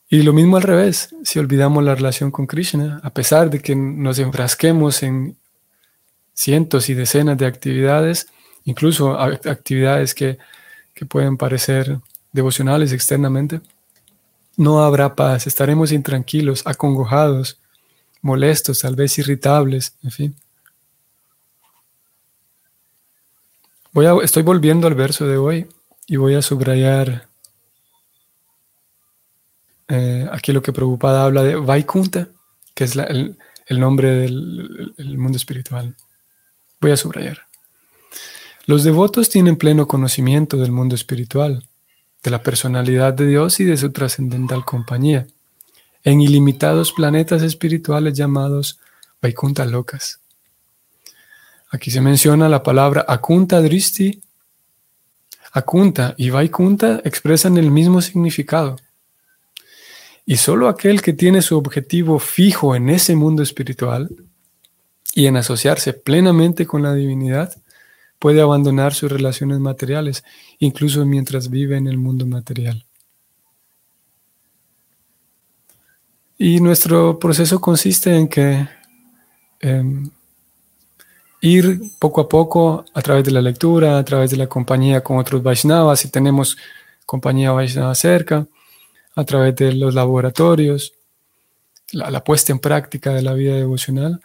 Y 0.08 0.22
lo 0.22 0.34
mismo 0.34 0.58
al 0.58 0.64
revés, 0.64 1.16
si 1.24 1.40
olvidamos 1.40 1.84
la 1.84 1.96
relación 1.96 2.30
con 2.30 2.46
Krishna, 2.46 3.02
a 3.04 3.10
pesar 3.10 3.50
de 3.50 3.60
que 3.60 3.76
nos 3.76 4.20
enfrasquemos 4.20 5.02
en 5.02 5.39
cientos 6.40 6.88
y 6.88 6.94
decenas 6.94 7.38
de 7.38 7.46
actividades, 7.46 8.28
incluso 8.64 9.20
actividades 9.20 10.16
que, 10.16 10.38
pueden 11.10 11.38
parecer 11.38 12.00
devocionales 12.34 12.92
externamente, 12.92 13.62
no 14.58 14.84
habrá 14.84 15.16
paz, 15.16 15.48
estaremos 15.48 15.94
intranquilos, 15.94 16.68
acongojados, 16.68 17.58
molestos, 18.22 18.80
tal 18.82 18.96
vez 18.96 19.18
irritables, 19.18 19.96
en 20.04 20.12
fin. 20.12 20.36
Voy 23.94 24.06
a, 24.08 24.14
estoy 24.22 24.44
volviendo 24.44 24.88
al 24.88 24.96
verso 24.96 25.26
de 25.26 25.38
hoy 25.38 25.68
y 26.06 26.18
voy 26.18 26.36
a 26.36 26.42
subrayar 26.42 27.30
eh, 29.88 30.28
aquí 30.34 30.52
lo 30.52 30.62
que 30.62 30.74
Prabhupada 30.74 31.24
habla 31.24 31.44
de 31.44 31.56
Vaikunta, 31.56 32.28
que 32.76 32.84
es 32.84 32.96
el, 32.98 33.38
nombre 33.70 34.10
del 34.10 35.18
mundo 35.18 35.38
espiritual. 35.38 35.96
Voy 36.82 36.92
a 36.92 36.98
subrayar. 36.98 37.48
Los 38.66 38.84
devotos 38.84 39.30
tienen 39.30 39.58
pleno 39.58 39.88
conocimiento 39.88 40.58
del 40.58 40.72
mundo 40.72 40.96
espiritual, 40.96 41.68
de 42.24 42.32
la 42.32 42.42
personalidad 42.44 43.14
de 43.14 43.28
Dios 43.28 43.60
y 43.60 43.66
de 43.66 43.76
su 43.76 43.92
trascendental 43.92 44.64
compañía, 44.64 45.28
en 46.04 46.22
ilimitados 46.22 46.94
planetas 46.94 47.42
espirituales 47.42 48.14
llamados 48.14 48.80
Vaikunta 49.22 49.66
locas. 49.66 50.20
Aquí 51.72 51.92
se 51.92 52.00
menciona 52.00 52.48
la 52.48 52.64
palabra 52.64 53.06
Akunta 53.08 53.62
Dristi. 53.62 54.22
Akunta 55.52 56.16
y 56.18 56.30
Vaikunta 56.30 57.02
expresan 57.04 57.58
el 57.58 57.72
mismo 57.72 58.02
significado. 58.02 58.78
Y 60.26 60.38
solo 60.38 60.70
aquel 60.70 61.02
que 61.02 61.14
tiene 61.14 61.42
su 61.42 61.58
objetivo 61.58 62.20
fijo 62.20 62.76
en 62.76 62.90
ese 62.90 63.16
mundo 63.16 63.44
espiritual 63.44 64.10
y 65.20 65.28
en 65.28 65.36
asociarse 65.36 65.92
plenamente 65.92 66.66
con 66.66 66.82
la 66.82 66.94
divinidad, 66.94 67.54
puede 68.20 68.40
abandonar 68.40 68.94
sus 68.94 69.12
relaciones 69.12 69.60
materiales, 69.60 70.24
incluso 70.60 71.06
mientras 71.06 71.50
vive 71.50 71.76
en 71.76 71.88
el 71.88 71.98
mundo 71.98 72.26
material. 72.26 72.86
Y 76.38 76.62
nuestro 76.62 77.20
proceso 77.20 77.60
consiste 77.60 78.16
en 78.16 78.30
que 78.30 78.66
em, 79.60 80.10
ir 81.42 81.82
poco 82.00 82.22
a 82.22 82.30
poco 82.30 82.86
a 82.94 83.02
través 83.02 83.26
de 83.26 83.32
la 83.32 83.42
lectura, 83.42 83.98
a 83.98 84.06
través 84.06 84.32
de 84.32 84.38
la 84.38 84.48
compañía 84.48 85.04
con 85.04 85.18
otros 85.18 85.44
Vaishnavas, 85.44 86.00
si 86.00 86.10
tenemos 86.10 86.56
compañía 87.06 87.52
Vaishnava 87.52 87.94
cerca, 87.94 88.48
a 89.18 89.26
través 89.26 89.54
de 89.58 89.74
los 89.74 89.94
laboratorios, 89.94 90.94
la, 91.92 92.24
puesta 92.24 92.54
en 92.54 92.60
práctica 92.60 93.14
de 93.14 93.22
la 93.22 93.34
vida 93.34 93.56
devocional. 93.56 94.22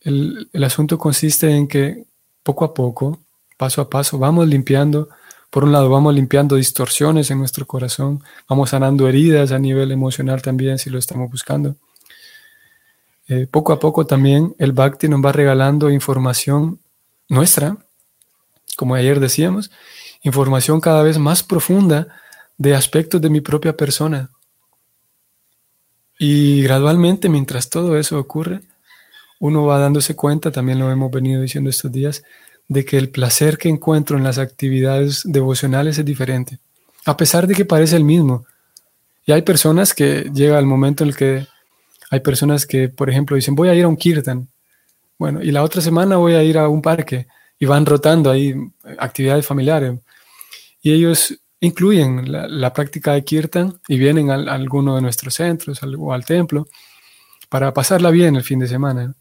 El, 0.00 0.48
el, 0.52 0.64
asunto 0.64 0.98
consiste 0.98 1.50
en 1.50 1.66
que 1.66 2.04
poco 2.42 2.64
a 2.64 2.74
poco, 2.74 3.20
paso 3.56 3.80
a 3.80 3.90
paso, 3.90 4.18
vamos 4.18 4.46
limpiando, 4.46 5.08
por 5.50 5.64
un 5.64 5.72
lado 5.72 5.88
vamos 5.88 6.14
limpiando 6.14 6.56
distorsiones 6.56 7.30
en 7.30 7.38
nuestro 7.38 7.66
corazón, 7.66 8.22
vamos 8.48 8.70
sanando 8.70 9.08
heridas 9.08 9.52
a 9.52 9.58
nivel 9.58 9.90
emocional 9.90 10.42
también 10.42 10.78
si 10.78 10.90
lo 10.90 10.98
estamos 10.98 11.30
buscando. 11.30 11.76
Eh, 13.28 13.48
poco 13.50 13.72
a 13.72 13.80
poco 13.80 14.06
también 14.06 14.54
el 14.58 14.72
Bhakti 14.72 15.08
nos 15.08 15.24
va 15.24 15.32
regalando 15.32 15.90
información 15.90 16.78
nuestra, 17.28 17.76
como 18.76 18.94
ayer 18.94 19.18
decíamos, 19.18 19.70
información 20.22 20.80
cada 20.80 21.02
vez 21.02 21.18
más 21.18 21.42
profunda 21.42 22.06
de 22.56 22.74
aspectos 22.74 23.20
de 23.20 23.30
mi 23.30 23.40
propia 23.40 23.76
persona. 23.76 24.30
Y 26.18 26.62
gradualmente, 26.62 27.28
mientras 27.28 27.68
todo 27.68 27.98
eso 27.98 28.18
ocurre, 28.18 28.60
uno 29.38 29.64
va 29.64 29.78
dándose 29.78 30.14
cuenta, 30.16 30.50
también 30.50 30.78
lo 30.78 30.90
hemos 30.90 31.10
venido 31.10 31.42
diciendo 31.42 31.70
estos 31.70 31.92
días, 31.92 32.22
de 32.68 32.84
que 32.84 32.98
el 32.98 33.10
placer 33.10 33.58
que 33.58 33.68
encuentro 33.68 34.16
en 34.16 34.24
las 34.24 34.38
actividades 34.38 35.22
devocionales 35.24 35.98
es 35.98 36.04
diferente, 36.04 36.58
a 37.04 37.16
pesar 37.16 37.46
de 37.46 37.54
que 37.54 37.64
parece 37.64 37.96
el 37.96 38.04
mismo. 38.04 38.44
Y 39.24 39.32
hay 39.32 39.42
personas 39.42 39.94
que 39.94 40.30
llega 40.32 40.58
el 40.58 40.66
momento 40.66 41.04
en 41.04 41.10
el 41.10 41.16
que 41.16 41.46
hay 42.10 42.20
personas 42.20 42.66
que, 42.66 42.88
por 42.88 43.10
ejemplo, 43.10 43.36
dicen, 43.36 43.54
voy 43.54 43.68
a 43.68 43.74
ir 43.74 43.84
a 43.84 43.88
un 43.88 43.96
kirtan. 43.96 44.48
Bueno, 45.18 45.42
y 45.42 45.50
la 45.50 45.62
otra 45.62 45.80
semana 45.80 46.16
voy 46.16 46.34
a 46.34 46.42
ir 46.42 46.58
a 46.58 46.68
un 46.68 46.82
parque 46.82 47.26
y 47.58 47.66
van 47.66 47.86
rotando 47.86 48.30
ahí 48.30 48.54
actividades 48.98 49.46
familiares. 49.46 49.98
Y 50.82 50.92
ellos 50.92 51.36
incluyen 51.60 52.30
la, 52.30 52.72
práctica 52.72 53.12
de 53.14 53.24
kirtan 53.24 53.80
y 53.88 53.98
vienen 53.98 54.30
a, 54.30 54.34
alguno 54.34 54.94
de 54.94 55.02
nuestros 55.02 55.34
centros 55.34 55.80
o 55.82 56.12
al 56.12 56.24
templo 56.24 56.66
para 57.48 57.72
pasarla 57.72 58.10
bien 58.10 58.36
el 58.36 58.42
fin 58.42 58.58
de 58.58 58.68
semana. 58.68 59.14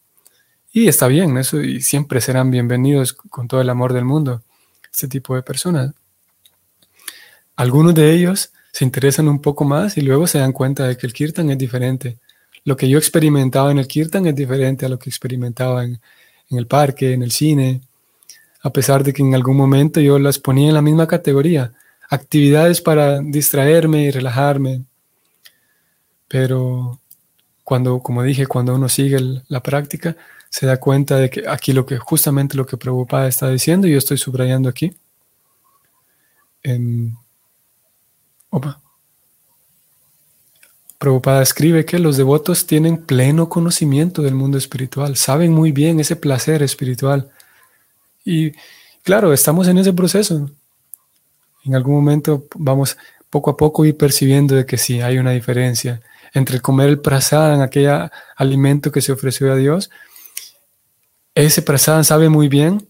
Y 0.77 0.89
está 0.89 1.07
bien, 1.07 1.37
eso, 1.37 1.61
y 1.61 1.79
siempre 1.79 2.19
serán 2.19 2.51
bienvenidos 2.51 3.13
con 3.13 3.47
todo 3.47 3.61
el 3.61 3.69
amor 3.69 3.93
del 3.93 4.03
mundo, 4.03 4.43
este 4.91 5.07
tipo 5.07 5.33
de 5.33 5.41
personas. 5.41 5.93
Algunos 7.55 7.95
de 7.95 8.11
ellos 8.11 8.51
se 8.73 8.83
interesan 8.83 9.29
un 9.29 9.41
poco 9.41 9.63
más 9.63 9.95
y 9.95 10.01
luego 10.01 10.27
se 10.27 10.39
dan 10.39 10.51
cuenta 10.51 10.85
de 10.85 10.97
que 10.97 11.07
el 11.07 11.13
kirtan 11.13 11.49
es 11.49 11.57
diferente. 11.57 12.17
Lo 12.65 12.75
que 12.75 12.89
yo 12.89 12.97
experimentaba 12.97 13.71
en 13.71 13.77
el 13.77 13.87
kirtan 13.87 14.27
es 14.27 14.35
diferente 14.35 14.85
a 14.85 14.89
lo 14.89 14.99
que 14.99 15.09
experimentaba 15.09 15.85
en, 15.85 16.01
en 16.49 16.57
el 16.57 16.67
parque, 16.67 17.13
en 17.13 17.23
el 17.23 17.31
cine, 17.31 17.79
a 18.61 18.69
pesar 18.69 19.01
de 19.01 19.13
que 19.13 19.21
en 19.21 19.33
algún 19.33 19.55
momento 19.55 20.01
yo 20.01 20.19
las 20.19 20.39
ponía 20.39 20.67
en 20.67 20.73
la 20.73 20.81
misma 20.81 21.07
categoría 21.07 21.71
actividades 22.09 22.81
para 22.81 23.21
distraerme 23.21 24.03
y 24.03 24.11
relajarme. 24.11 24.83
Pero 26.27 26.99
cuando, 27.63 27.99
como 27.99 28.23
dije, 28.23 28.45
cuando 28.45 28.75
uno 28.75 28.89
sigue 28.89 29.41
la 29.47 29.63
práctica, 29.63 30.17
se 30.49 30.65
da 30.65 30.77
cuenta 30.77 31.17
de 31.17 31.29
que 31.29 31.47
aquí 31.47 31.73
lo 31.73 31.85
que 31.85 31.97
justamente 31.97 32.57
lo 32.57 32.65
que 32.65 32.77
Prabhupada 32.77 33.27
está 33.27 33.49
diciendo, 33.49 33.87
y 33.87 33.91
yo 33.91 33.97
estoy 33.97 34.17
subrayando 34.17 34.69
aquí. 34.69 34.95
En, 36.63 37.15
opa. 38.49 38.81
Prabhupada 40.97 41.41
escribe 41.41 41.85
que 41.85 41.99
los 41.99 42.17
devotos 42.17 42.65
tienen 42.65 42.97
pleno 42.97 43.49
conocimiento 43.49 44.21
del 44.21 44.33
mundo 44.33 44.57
espiritual, 44.57 45.17
saben 45.17 45.51
muy 45.51 45.71
bien 45.71 45.99
ese 45.99 46.15
placer 46.15 46.63
espiritual. 46.63 47.29
Y 48.23 48.53
claro, 49.03 49.33
estamos 49.33 49.67
en 49.67 49.77
ese 49.77 49.93
proceso 49.93 50.49
en 51.65 51.75
algún 51.75 51.95
momento 51.95 52.47
vamos 52.55 52.97
poco 53.29 53.49
a 53.49 53.57
poco 53.57 53.85
ir 53.85 53.97
percibiendo 53.97 54.55
de 54.55 54.65
que 54.65 54.77
sí 54.77 55.01
hay 55.01 55.17
una 55.17 55.31
diferencia 55.31 56.01
entre 56.33 56.59
comer 56.59 56.89
el 56.89 56.99
prasadam, 56.99 57.61
aquel 57.61 58.09
alimento 58.35 58.91
que 58.91 59.01
se 59.01 59.11
ofreció 59.11 59.51
a 59.51 59.55
Dios. 59.55 59.89
Ese 61.35 61.61
prasadam 61.61 62.03
sabe 62.03 62.29
muy 62.29 62.47
bien 62.47 62.87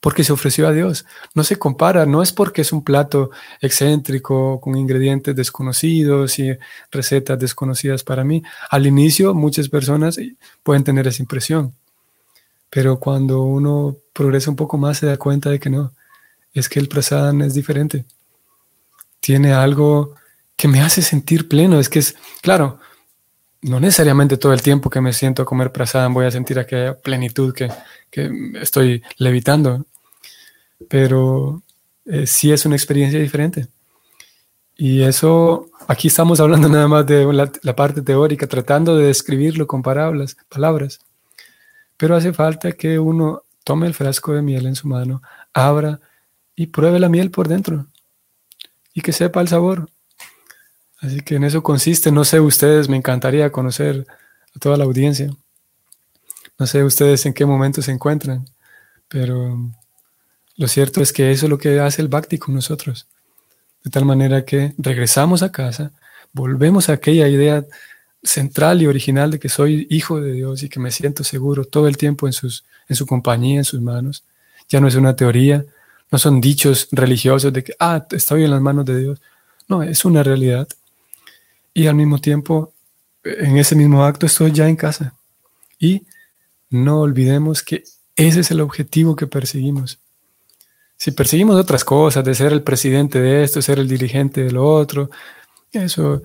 porque 0.00 0.24
se 0.24 0.32
ofreció 0.32 0.66
a 0.68 0.72
Dios. 0.72 1.04
No 1.34 1.44
se 1.44 1.56
compara, 1.56 2.06
no 2.06 2.22
es 2.22 2.32
porque 2.32 2.62
es 2.62 2.72
un 2.72 2.84
plato 2.84 3.30
excéntrico 3.60 4.60
con 4.60 4.76
ingredientes 4.76 5.36
desconocidos 5.36 6.38
y 6.38 6.56
recetas 6.90 7.38
desconocidas 7.38 8.02
para 8.02 8.24
mí. 8.24 8.42
Al 8.70 8.86
inicio 8.86 9.34
muchas 9.34 9.68
personas 9.68 10.18
pueden 10.62 10.84
tener 10.84 11.06
esa 11.06 11.22
impresión, 11.22 11.74
pero 12.70 12.98
cuando 12.98 13.42
uno 13.42 13.96
progresa 14.12 14.50
un 14.50 14.56
poco 14.56 14.78
más 14.78 14.98
se 14.98 15.06
da 15.06 15.16
cuenta 15.16 15.50
de 15.50 15.58
que 15.58 15.70
no, 15.70 15.92
es 16.52 16.68
que 16.68 16.78
el 16.78 16.88
prasadam 16.88 17.42
es 17.42 17.54
diferente. 17.54 18.04
Tiene 19.20 19.52
algo 19.52 20.14
que 20.56 20.68
me 20.68 20.80
hace 20.80 21.02
sentir 21.02 21.48
pleno. 21.48 21.78
Es 21.78 21.88
que 21.88 22.00
es, 22.00 22.16
claro, 22.42 22.80
no 23.62 23.80
necesariamente 23.80 24.36
todo 24.36 24.52
el 24.52 24.62
tiempo 24.62 24.90
que 24.90 25.00
me 25.00 25.12
siento 25.12 25.42
a 25.42 25.44
comer 25.44 25.72
prasadam 25.72 26.14
voy 26.14 26.26
a 26.26 26.30
sentir 26.30 26.58
aquella 26.58 26.98
plenitud 26.98 27.54
que, 27.54 27.70
estoy 28.60 29.02
levitando, 29.18 29.86
pero 30.88 31.62
eh, 32.06 32.26
sí 32.26 32.50
es 32.52 32.66
una 32.66 32.76
experiencia 32.76 33.20
diferente. 33.20 33.68
Y 34.76 35.02
eso, 35.02 35.70
aquí 35.86 36.08
estamos 36.08 36.40
hablando 36.40 36.68
nada 36.68 36.88
más 36.88 37.06
de 37.06 37.30
la, 37.32 37.52
la 37.62 37.76
parte 37.76 38.02
teórica, 38.02 38.46
tratando 38.46 38.96
de 38.96 39.06
describirlo 39.06 39.66
con 39.66 39.82
palabras, 39.82 40.36
palabras. 40.48 41.00
pero 41.96 42.16
hace 42.16 42.32
falta 42.32 42.72
que 42.72 42.98
uno 42.98 43.42
tome 43.62 43.86
el 43.86 43.94
frasco 43.94 44.32
de 44.32 44.42
miel 44.42 44.66
en 44.66 44.74
su 44.74 44.88
mano, 44.88 45.22
abra 45.52 46.00
y 46.56 46.66
pruebe 46.68 46.98
la 46.98 47.08
miel 47.08 47.30
por 47.30 47.46
dentro 47.46 47.86
y 48.94 49.00
que 49.02 49.12
sepa 49.12 49.40
el 49.40 49.48
sabor. 49.48 49.88
Así 51.00 51.20
que 51.20 51.36
en 51.36 51.44
eso 51.44 51.62
consiste, 51.62 52.12
no 52.12 52.24
sé 52.24 52.40
ustedes, 52.40 52.88
me 52.88 52.96
encantaría 52.96 53.50
conocer 53.50 54.06
a 54.54 54.58
toda 54.58 54.76
la 54.76 54.84
audiencia. 54.84 55.30
No 56.58 56.66
sé 56.66 56.84
ustedes 56.84 57.24
en 57.24 57.32
qué 57.32 57.46
momento 57.46 57.80
se 57.80 57.90
encuentran, 57.90 58.44
pero 59.08 59.58
lo 60.56 60.68
cierto 60.68 61.00
es 61.00 61.12
que 61.12 61.30
eso 61.30 61.46
es 61.46 61.50
lo 61.50 61.58
que 61.58 61.80
hace 61.80 62.02
el 62.02 62.08
Bhakti 62.08 62.36
con 62.36 62.54
nosotros. 62.54 63.06
De 63.82 63.90
tal 63.90 64.04
manera 64.04 64.44
que 64.44 64.74
regresamos 64.76 65.42
a 65.42 65.50
casa, 65.50 65.92
volvemos 66.34 66.90
a 66.90 66.92
aquella 66.92 67.28
idea 67.28 67.64
central 68.22 68.82
y 68.82 68.86
original 68.86 69.30
de 69.30 69.38
que 69.38 69.48
soy 69.48 69.86
hijo 69.88 70.20
de 70.20 70.32
Dios 70.32 70.62
y 70.62 70.68
que 70.68 70.78
me 70.78 70.90
siento 70.90 71.24
seguro 71.24 71.64
todo 71.64 71.88
el 71.88 71.96
tiempo 71.96 72.26
en, 72.26 72.34
sus, 72.34 72.64
en 72.88 72.96
su 72.96 73.06
compañía, 73.06 73.56
en 73.56 73.64
sus 73.64 73.80
manos. 73.80 74.24
Ya 74.68 74.80
no 74.80 74.88
es 74.88 74.96
una 74.96 75.16
teoría, 75.16 75.64
no 76.10 76.18
son 76.18 76.40
dichos 76.40 76.88
religiosos 76.92 77.52
de 77.52 77.64
que, 77.64 77.74
ah, 77.78 78.06
estoy 78.10 78.44
en 78.44 78.50
las 78.50 78.60
manos 78.60 78.84
de 78.84 78.98
Dios. 78.98 79.20
No, 79.68 79.82
es 79.82 80.04
una 80.04 80.22
realidad. 80.22 80.68
Y 81.72 81.86
al 81.86 81.94
mismo 81.94 82.18
tiempo, 82.18 82.72
en 83.22 83.56
ese 83.56 83.74
mismo 83.74 84.04
acto 84.04 84.26
estoy 84.26 84.52
ya 84.52 84.68
en 84.68 84.76
casa. 84.76 85.14
Y 85.78 86.02
no 86.68 87.00
olvidemos 87.00 87.62
que 87.62 87.84
ese 88.16 88.40
es 88.40 88.50
el 88.50 88.60
objetivo 88.60 89.16
que 89.16 89.26
perseguimos. 89.26 89.98
Si 90.96 91.12
perseguimos 91.12 91.56
otras 91.56 91.84
cosas, 91.84 92.24
de 92.24 92.34
ser 92.34 92.52
el 92.52 92.62
presidente 92.62 93.20
de 93.20 93.44
esto, 93.44 93.62
ser 93.62 93.78
el 93.78 93.88
dirigente 93.88 94.44
de 94.44 94.52
lo 94.52 94.66
otro, 94.66 95.10
eso, 95.72 96.22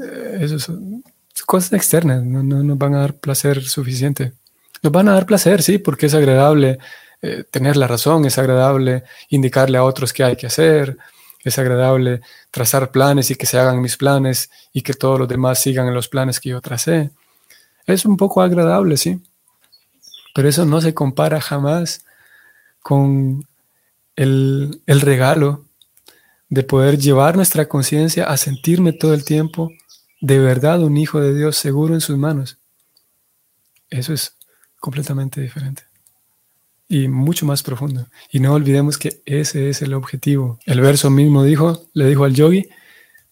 eh, 0.00 0.38
eso 0.40 0.58
son 0.58 1.04
cosas 1.44 1.74
externas, 1.74 2.24
no, 2.24 2.42
no 2.42 2.62
nos 2.62 2.76
van 2.76 2.94
a 2.94 3.00
dar 3.00 3.14
placer 3.14 3.62
suficiente. 3.62 4.32
Nos 4.82 4.92
van 4.92 5.08
a 5.08 5.12
dar 5.12 5.26
placer, 5.26 5.62
sí, 5.62 5.78
porque 5.78 6.06
es 6.06 6.14
agradable 6.14 6.78
eh, 7.22 7.44
tener 7.50 7.76
la 7.76 7.86
razón, 7.86 8.24
es 8.24 8.38
agradable 8.38 9.04
indicarle 9.30 9.78
a 9.78 9.84
otros 9.84 10.12
qué 10.12 10.24
hay 10.24 10.36
que 10.36 10.46
hacer, 10.46 10.98
es 11.46 11.60
agradable 11.60 12.22
trazar 12.50 12.90
planes 12.90 13.30
y 13.30 13.36
que 13.36 13.46
se 13.46 13.56
hagan 13.56 13.80
mis 13.80 13.96
planes 13.96 14.50
y 14.72 14.82
que 14.82 14.94
todos 14.94 15.16
los 15.20 15.28
demás 15.28 15.62
sigan 15.62 15.94
los 15.94 16.08
planes 16.08 16.40
que 16.40 16.48
yo 16.48 16.60
tracé. 16.60 17.12
Es 17.86 18.04
un 18.04 18.16
poco 18.16 18.42
agradable, 18.42 18.96
sí, 18.96 19.22
pero 20.34 20.48
eso 20.48 20.66
no 20.66 20.80
se 20.80 20.92
compara 20.92 21.40
jamás 21.40 22.04
con 22.82 23.46
el, 24.16 24.82
el 24.86 25.00
regalo 25.00 25.64
de 26.48 26.64
poder 26.64 26.98
llevar 26.98 27.36
nuestra 27.36 27.68
conciencia 27.68 28.24
a 28.24 28.36
sentirme 28.36 28.92
todo 28.92 29.14
el 29.14 29.24
tiempo 29.24 29.70
de 30.20 30.40
verdad 30.40 30.82
un 30.82 30.96
hijo 30.96 31.20
de 31.20 31.32
Dios 31.32 31.56
seguro 31.56 31.94
en 31.94 32.00
sus 32.00 32.18
manos. 32.18 32.58
Eso 33.88 34.12
es 34.12 34.34
completamente 34.80 35.40
diferente 35.40 35.84
y 36.88 37.08
mucho 37.08 37.46
más 37.46 37.62
profundo. 37.62 38.06
Y 38.30 38.40
no 38.40 38.54
olvidemos 38.54 38.98
que 38.98 39.20
ese 39.24 39.68
es 39.68 39.82
el 39.82 39.94
objetivo. 39.94 40.58
El 40.66 40.80
verso 40.80 41.10
mismo 41.10 41.42
dijo, 41.42 41.86
le 41.94 42.06
dijo 42.06 42.24
al 42.24 42.34
yogi, 42.34 42.68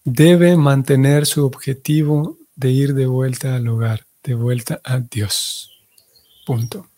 debe 0.05 0.57
mantener 0.57 1.27
su 1.27 1.45
objetivo 1.45 2.39
de 2.57 2.71
ir 2.71 2.95
de 2.95 3.07
vuelta 3.07 3.57
al 3.57 3.69
hogar, 3.69 4.07
de 4.23 4.35
vuelta 4.35 4.81
a 4.85 4.99
Dios. 4.99 5.71
Punto. 6.47 6.89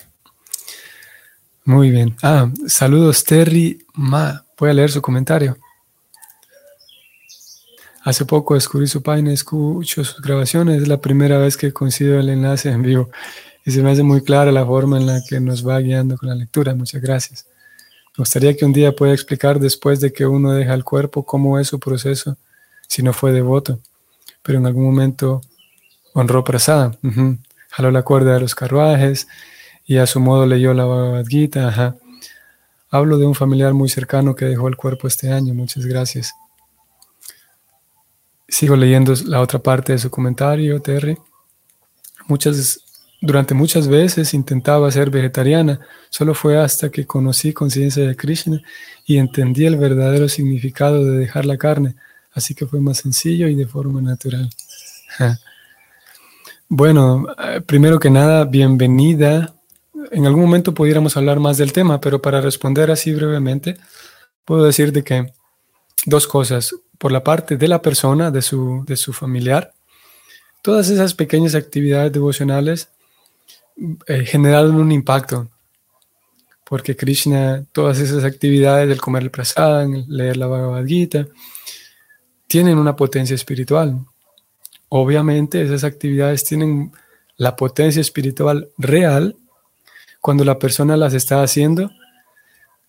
Muy 1.64 1.90
bien. 1.90 2.16
Ah, 2.22 2.50
saludos 2.66 3.24
Terry 3.24 3.84
Ma. 3.94 4.44
Voy 4.58 4.70
a 4.70 4.74
leer 4.74 4.90
su 4.90 5.02
comentario. 5.02 5.58
Hace 8.02 8.24
poco 8.24 8.54
descubrí 8.54 8.86
su 8.86 9.02
página, 9.02 9.32
escucho 9.32 10.04
sus 10.04 10.22
grabaciones. 10.22 10.82
Es 10.82 10.88
la 10.88 11.00
primera 11.00 11.38
vez 11.38 11.56
que 11.56 11.72
consigo 11.72 12.14
el 12.14 12.28
enlace 12.28 12.70
en 12.70 12.82
vivo 12.82 13.10
y 13.66 13.72
se 13.72 13.82
me 13.82 13.90
hace 13.90 14.04
muy 14.04 14.22
clara 14.22 14.52
la 14.52 14.64
forma 14.64 14.96
en 14.96 15.06
la 15.06 15.20
que 15.28 15.40
nos 15.40 15.66
va 15.66 15.80
guiando 15.80 16.16
con 16.16 16.28
la 16.28 16.36
lectura. 16.36 16.72
Muchas 16.76 17.02
gracias. 17.02 17.46
Me 18.16 18.22
gustaría 18.22 18.56
que 18.56 18.64
un 18.64 18.72
día 18.72 18.94
pueda 18.94 19.12
explicar 19.12 19.58
después 19.58 20.00
de 20.00 20.12
que 20.12 20.24
uno 20.24 20.52
deja 20.52 20.72
el 20.72 20.84
cuerpo 20.84 21.24
cómo 21.24 21.58
es 21.58 21.66
su 21.66 21.80
proceso 21.80 22.36
si 22.86 23.02
no 23.02 23.12
fue 23.12 23.32
devoto, 23.32 23.80
pero 24.42 24.60
en 24.60 24.66
algún 24.66 24.84
momento 24.84 25.40
honró 26.14 26.44
prasada, 26.44 26.96
jaló 27.68 27.90
la 27.90 28.04
cuerda 28.04 28.34
de 28.34 28.40
los 28.40 28.54
carruajes 28.54 29.26
y 29.84 29.96
a 29.96 30.06
su 30.06 30.20
modo 30.20 30.46
leyó 30.46 30.72
la 30.72 30.84
Bhagavad 30.84 31.26
Gita. 31.26 31.96
Hablo 32.88 33.18
de 33.18 33.26
un 33.26 33.34
familiar 33.34 33.74
muy 33.74 33.88
cercano 33.88 34.36
que 34.36 34.44
dejó 34.44 34.68
el 34.68 34.76
cuerpo 34.76 35.08
este 35.08 35.32
año. 35.32 35.52
Muchas 35.54 35.84
gracias. 35.84 36.32
Sigo 38.46 38.76
leyendo 38.76 39.12
la 39.24 39.40
otra 39.40 39.58
parte 39.58 39.92
de 39.92 39.98
su 39.98 40.08
comentario, 40.08 40.80
Terry. 40.80 41.18
Muchas 42.28 42.85
durante 43.26 43.54
muchas 43.54 43.88
veces 43.88 44.32
intentaba 44.34 44.90
ser 44.90 45.10
vegetariana, 45.10 45.80
solo 46.10 46.32
fue 46.32 46.56
hasta 46.58 46.90
que 46.90 47.06
conocí 47.06 47.52
conciencia 47.52 48.06
de 48.06 48.14
Krishna 48.14 48.62
y 49.04 49.18
entendí 49.18 49.66
el 49.66 49.76
verdadero 49.76 50.28
significado 50.28 51.04
de 51.04 51.18
dejar 51.18 51.44
la 51.44 51.56
carne, 51.56 51.96
así 52.32 52.54
que 52.54 52.66
fue 52.66 52.80
más 52.80 52.98
sencillo 52.98 53.48
y 53.48 53.56
de 53.56 53.66
forma 53.66 54.00
natural. 54.00 54.48
bueno, 56.68 57.26
eh, 57.42 57.60
primero 57.60 57.98
que 57.98 58.10
nada, 58.10 58.44
bienvenida. 58.44 59.54
En 60.12 60.24
algún 60.26 60.42
momento 60.42 60.72
pudiéramos 60.72 61.16
hablar 61.16 61.40
más 61.40 61.58
del 61.58 61.72
tema, 61.72 62.00
pero 62.00 62.22
para 62.22 62.40
responder 62.40 62.92
así 62.92 63.12
brevemente, 63.12 63.76
puedo 64.44 64.64
decir 64.64 64.92
de 64.92 65.02
que 65.02 65.32
dos 66.04 66.28
cosas. 66.28 66.74
Por 66.98 67.12
la 67.12 67.22
parte 67.22 67.56
de 67.56 67.68
la 67.68 67.82
persona, 67.82 68.30
de 68.30 68.40
su, 68.40 68.84
de 68.86 68.96
su 68.96 69.12
familiar, 69.12 69.74
todas 70.62 70.88
esas 70.88 71.12
pequeñas 71.12 71.54
actividades 71.54 72.12
devocionales 72.12 72.88
eh, 74.06 74.24
generaron 74.24 74.76
un 74.76 74.90
impacto, 74.90 75.48
porque 76.64 76.96
Krishna, 76.96 77.64
todas 77.72 77.98
esas 77.98 78.24
actividades 78.24 78.88
del 78.88 79.00
comer 79.00 79.22
el 79.22 79.30
prasad, 79.30 79.86
leer 80.08 80.36
la 80.36 80.46
Bhagavad 80.46 80.84
Gita, 80.86 81.26
tienen 82.46 82.78
una 82.78 82.96
potencia 82.96 83.34
espiritual. 83.34 84.00
Obviamente 84.88 85.62
esas 85.62 85.84
actividades 85.84 86.44
tienen 86.44 86.92
la 87.36 87.54
potencia 87.56 88.00
espiritual 88.00 88.68
real 88.78 89.36
cuando 90.20 90.44
la 90.44 90.58
persona 90.58 90.96
las 90.96 91.14
está 91.14 91.42
haciendo, 91.42 91.90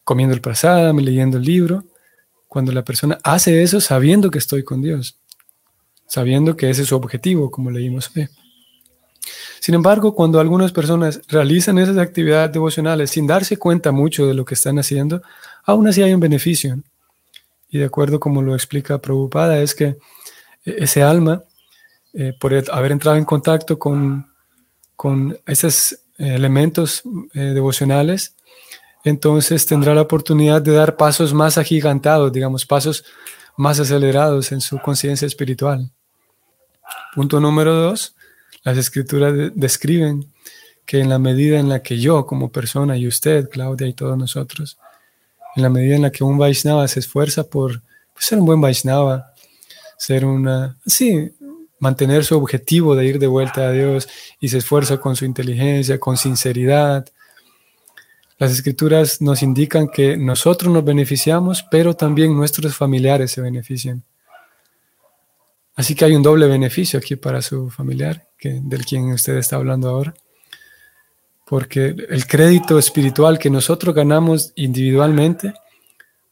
comiendo 0.03 0.33
el 0.33 0.41
prasad, 0.41 0.93
leyendo 0.95 1.37
el 1.37 1.43
libro, 1.43 1.83
cuando 2.47 2.71
la 2.71 2.83
persona 2.83 3.19
hace 3.23 3.61
eso 3.61 3.81
sabiendo 3.81 4.31
que 4.31 4.39
estoy 4.39 4.63
con 4.63 4.81
Dios, 4.81 5.19
sabiendo 6.07 6.55
que 6.55 6.69
ese 6.69 6.83
es 6.83 6.87
su 6.87 6.95
objetivo, 6.95 7.51
como 7.51 7.69
leímos. 7.69 8.09
Sin 9.59 9.75
embargo, 9.75 10.13
cuando 10.13 10.39
algunas 10.39 10.71
personas 10.71 11.21
realizan 11.27 11.77
esas 11.77 11.97
actividades 11.97 12.51
devocionales 12.51 13.11
sin 13.11 13.27
darse 13.27 13.57
cuenta 13.57 13.91
mucho 13.91 14.25
de 14.27 14.33
lo 14.33 14.45
que 14.45 14.53
están 14.53 14.79
haciendo, 14.79 15.21
aún 15.65 15.87
así 15.87 16.01
hay 16.01 16.13
un 16.13 16.19
beneficio. 16.19 16.79
Y 17.69 17.79
de 17.79 17.85
acuerdo 17.85 18.19
como 18.19 18.41
lo 18.41 18.53
explica 18.55 18.99
Prabhupada, 18.99 19.59
es 19.61 19.75
que 19.75 19.97
ese 20.63 21.03
alma, 21.03 21.43
eh, 22.13 22.33
por 22.39 22.53
haber 22.71 22.91
entrado 22.91 23.17
en 23.17 23.25
contacto 23.25 23.77
con, 23.77 24.31
con 24.95 25.37
esos 25.45 25.97
elementos 26.17 27.03
eh, 27.33 27.39
devocionales, 27.39 28.35
entonces 29.03 29.65
tendrá 29.65 29.93
la 29.93 30.01
oportunidad 30.01 30.61
de 30.61 30.73
dar 30.73 30.97
pasos 30.97 31.33
más 31.33 31.57
agigantados, 31.57 32.31
digamos, 32.33 32.65
pasos 32.65 33.05
más 33.55 33.79
acelerados 33.79 34.51
en 34.51 34.59
su 34.59 34.79
conciencia 34.79 35.25
espiritual. 35.25 35.89
Punto 37.15 37.39
número 37.39 37.73
dos, 37.73 38.15
las 38.63 38.77
escrituras 38.77 39.33
describen 39.55 40.31
que 40.85 40.99
en 40.99 41.09
la 41.09 41.19
medida 41.19 41.59
en 41.59 41.69
la 41.69 41.83
que 41.83 41.99
yo 41.99 42.25
como 42.25 42.51
persona 42.51 42.97
y 42.97 43.07
usted, 43.07 43.49
Claudia 43.49 43.87
y 43.87 43.93
todos 43.93 44.17
nosotros, 44.17 44.77
en 45.55 45.63
la 45.63 45.69
medida 45.69 45.95
en 45.95 46.03
la 46.03 46.11
que 46.11 46.23
un 46.23 46.37
Vaishnava 46.37 46.87
se 46.87 46.99
esfuerza 46.99 47.43
por 47.43 47.81
pues, 48.13 48.25
ser 48.25 48.39
un 48.39 48.45
buen 48.45 48.61
Vaishnava, 48.61 49.33
ser 49.97 50.25
una, 50.25 50.77
sí, 50.85 51.31
mantener 51.79 52.23
su 52.23 52.37
objetivo 52.37 52.95
de 52.95 53.05
ir 53.05 53.19
de 53.19 53.27
vuelta 53.27 53.67
a 53.67 53.71
Dios 53.71 54.07
y 54.39 54.49
se 54.49 54.59
esfuerza 54.59 54.97
con 54.97 55.15
su 55.15 55.25
inteligencia, 55.25 55.99
con 55.99 56.17
sinceridad. 56.17 57.05
Las 58.37 58.51
escrituras 58.51 59.21
nos 59.21 59.41
indican 59.41 59.87
que 59.87 60.15
nosotros 60.15 60.71
nos 60.71 60.85
beneficiamos, 60.85 61.65
pero 61.69 61.95
también 61.95 62.35
nuestros 62.35 62.75
familiares 62.75 63.31
se 63.31 63.41
benefician. 63.41 64.03
Así 65.77 65.93
que 65.93 66.05
hay 66.05 66.15
un 66.15 66.23
doble 66.23 66.47
beneficio 66.47 66.97
aquí 66.97 67.15
para 67.15 67.39
su 67.41 67.69
familiar, 67.69 68.27
del 68.41 68.83
quien 68.83 69.11
usted 69.11 69.37
está 69.37 69.57
hablando 69.57 69.87
ahora. 69.89 70.13
Porque 71.45 71.95
el 72.09 72.25
crédito 72.25 72.79
espiritual 72.79 73.37
que 73.37 73.51
nosotros 73.51 73.93
ganamos 73.93 74.53
individualmente, 74.55 75.53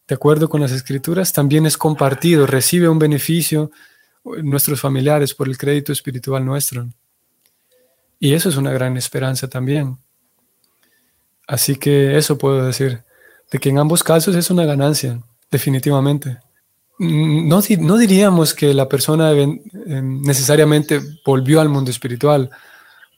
de 0.08 0.16
acuerdo 0.16 0.50
con 0.50 0.62
las 0.62 0.72
escrituras, 0.72 1.32
también 1.32 1.68
es 1.68 1.78
compartido, 1.78 2.48
recibe 2.48 2.90
un 2.90 2.98
beneficio 2.98 3.70
nuestros 4.42 4.82
familiares 4.82 5.36
por 5.36 5.48
el 5.48 5.60
crédito 5.60 5.94
espiritual 5.94 6.44
nuestro. 6.44 6.90
Y 8.20 8.34
eso 8.34 8.50
es 8.50 8.58
una 8.58 8.72
gran 8.72 8.98
esperanza 8.98 9.48
también. 9.48 10.00
Así 11.48 11.76
que 11.76 12.18
eso 12.18 12.40
puedo 12.40 12.66
decir, 12.66 13.04
de 13.52 13.60
que 13.60 13.70
en 13.70 13.78
ambos 13.78 14.04
casos 14.04 14.36
es 14.36 14.50
una 14.50 14.66
ganancia, 14.66 15.22
definitivamente. 15.52 16.40
Mm, 16.98 17.48
no, 17.48 17.98
diríamos 17.98 18.54
que 18.54 18.74
la 18.74 18.88
persona 18.88 19.34
necesariamente 19.86 21.02
volvió 21.26 21.60
al 21.62 21.70
mundo 21.70 21.92
espiritual, 21.92 22.50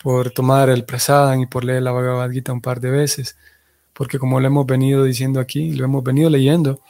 por 0.01 0.31
tomar 0.31 0.69
el 0.69 0.85
prasadam 0.85 1.41
y 1.41 1.45
por 1.47 1.63
leer 1.63 1.83
la 1.83 1.91
Bhagavad 1.91 2.31
Gita 2.31 2.53
un 2.53 2.61
par 2.61 2.79
de 2.79 2.91
veces, 2.91 3.35
porque 3.93 4.19
como 4.19 4.39
lo 4.39 4.47
hemos 4.47 4.65
venido 4.65 5.03
diciendo 5.03 5.39
aquí, 5.39 5.73
lo 5.73 5.85
hemos 5.85 6.03
venido 6.03 6.29
leyendo, 6.29 6.81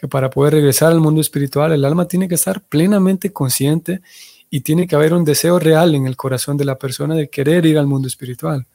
que 0.00 0.08
para 0.08 0.30
poder 0.30 0.54
regresar 0.54 0.92
al 0.92 1.00
mundo 1.00 1.20
espiritual 1.20 1.72
el 1.72 1.84
alma 1.84 2.08
tiene 2.08 2.28
que 2.28 2.36
estar 2.36 2.62
plenamente 2.62 3.32
consciente 3.32 4.00
y 4.50 4.60
tiene 4.60 4.86
que 4.86 4.96
haber 4.96 5.12
un 5.12 5.24
deseo 5.24 5.58
real 5.58 5.94
en 5.94 6.06
el 6.06 6.16
corazón 6.16 6.56
de 6.56 6.64
la 6.64 6.78
persona 6.78 7.14
de 7.14 7.28
querer 7.28 7.66
ir 7.66 7.78
al 7.78 7.86
mundo 7.86 8.08
espiritual, 8.08 8.66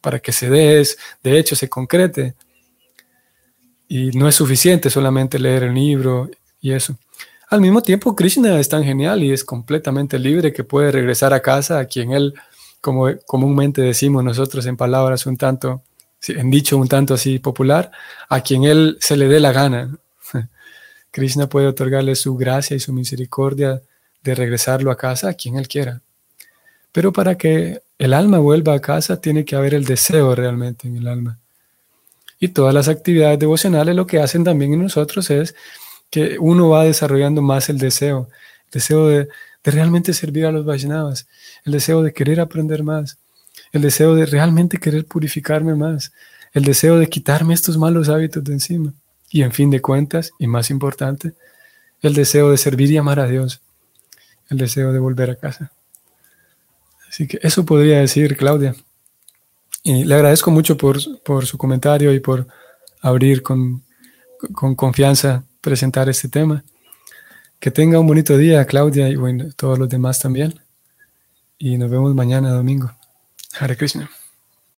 para 0.00 0.18
que 0.18 0.32
se 0.32 0.50
dé, 0.50 0.84
de 1.22 1.38
hecho, 1.38 1.54
se 1.54 1.68
concrete. 1.68 2.34
Y 3.88 4.10
no 4.10 4.28
es 4.28 4.36
suficiente 4.36 4.88
solamente 4.88 5.38
leer 5.38 5.64
el 5.64 5.74
libro 5.74 6.30
y 6.60 6.72
eso. 6.72 6.96
Al 7.48 7.60
mismo 7.60 7.82
tiempo, 7.82 8.14
Krishna 8.14 8.60
es 8.60 8.68
tan 8.68 8.84
genial 8.84 9.24
y 9.24 9.32
es 9.32 9.42
completamente 9.42 10.18
libre 10.18 10.52
que 10.52 10.62
puede 10.62 10.92
regresar 10.92 11.34
a 11.34 11.40
casa 11.40 11.80
a 11.80 11.86
quien 11.86 12.12
él, 12.12 12.34
como 12.80 13.08
comúnmente 13.26 13.82
decimos 13.82 14.22
nosotros 14.22 14.66
en 14.66 14.76
palabras 14.76 15.26
un 15.26 15.36
tanto, 15.36 15.82
en 16.28 16.50
dicho 16.50 16.76
un 16.76 16.86
tanto 16.86 17.14
así 17.14 17.40
popular, 17.40 17.90
a 18.28 18.40
quien 18.42 18.64
él 18.64 18.98
se 19.00 19.16
le 19.16 19.26
dé 19.26 19.40
la 19.40 19.52
gana. 19.52 19.96
Krishna 21.10 21.48
puede 21.48 21.66
otorgarle 21.66 22.14
su 22.14 22.36
gracia 22.36 22.76
y 22.76 22.80
su 22.80 22.92
misericordia 22.92 23.82
de 24.22 24.34
regresarlo 24.34 24.90
a 24.92 24.96
casa 24.96 25.30
a 25.30 25.34
quien 25.34 25.56
él 25.56 25.66
quiera. 25.66 26.02
Pero 26.92 27.12
para 27.12 27.36
que 27.36 27.82
el 27.98 28.14
alma 28.14 28.38
vuelva 28.38 28.74
a 28.74 28.80
casa 28.80 29.20
tiene 29.20 29.44
que 29.44 29.56
haber 29.56 29.74
el 29.74 29.84
deseo 29.84 30.34
realmente 30.34 30.86
en 30.86 30.96
el 30.96 31.08
alma. 31.08 31.38
Y 32.38 32.48
todas 32.48 32.72
las 32.72 32.88
actividades 32.88 33.38
devocionales 33.38 33.94
lo 33.94 34.06
que 34.06 34.20
hacen 34.20 34.44
también 34.44 34.72
en 34.72 34.82
nosotros 34.82 35.30
es 35.30 35.54
que 36.10 36.38
uno 36.38 36.68
va 36.68 36.84
desarrollando 36.84 37.42
más 37.42 37.68
el 37.68 37.78
deseo, 37.78 38.28
el 38.66 38.70
deseo 38.72 39.06
de, 39.06 39.28
realmente 39.62 40.12
servir 40.12 40.46
a 40.46 40.52
los 40.52 40.64
Vaishnavas, 40.64 41.26
el 41.64 41.72
deseo 41.72 42.02
de 42.02 42.12
querer 42.12 42.40
aprender 42.40 42.82
más, 42.82 43.18
el 43.72 43.82
deseo 43.82 44.14
de 44.14 44.26
realmente 44.26 44.78
querer 44.78 45.04
purificarme 45.04 45.74
más, 45.74 46.12
el 46.52 46.64
deseo 46.64 46.98
de 46.98 47.08
quitarme 47.08 47.54
estos 47.54 47.78
malos 47.78 48.08
hábitos 48.08 48.42
de 48.42 48.52
encima. 48.52 48.92
Y 49.30 49.42
en 49.42 49.52
fin 49.52 49.70
de 49.70 49.80
cuentas, 49.80 50.32
y 50.40 50.48
más 50.48 50.70
importante, 50.70 51.34
el 52.02 52.14
deseo 52.14 52.50
de 52.50 52.56
servir 52.56 52.90
y 52.90 52.96
amar 52.96 53.20
a 53.20 53.26
Dios 53.26 53.60
el 54.50 54.58
deseo 54.58 54.92
de 54.92 54.98
volver 54.98 55.30
a 55.30 55.36
casa. 55.36 55.72
Así 57.08 57.26
que 57.26 57.38
eso 57.42 57.64
podría 57.64 58.00
decir 58.00 58.36
Claudia. 58.36 58.74
Y 59.82 60.04
le 60.04 60.14
agradezco 60.14 60.50
mucho 60.50 60.76
por, 60.76 60.98
por 61.22 61.46
su 61.46 61.56
comentario 61.56 62.12
y 62.12 62.20
por 62.20 62.46
abrir 63.00 63.42
con, 63.42 63.82
con, 64.52 64.74
confianza 64.74 65.44
presentar 65.60 66.08
este 66.08 66.28
tema. 66.28 66.64
Que 67.58 67.70
tenga 67.70 67.98
un 68.00 68.06
bonito 68.06 68.36
día, 68.36 68.64
Claudia, 68.64 69.08
y 69.08 69.16
bueno, 69.16 69.46
todos 69.56 69.78
los 69.78 69.88
demás 69.88 70.18
también. 70.18 70.60
Y 71.58 71.76
nos 71.76 71.90
vemos 71.90 72.14
mañana 72.14 72.50
domingo. 72.52 72.90
Hare 73.58 73.76
Krishna. 73.76 74.10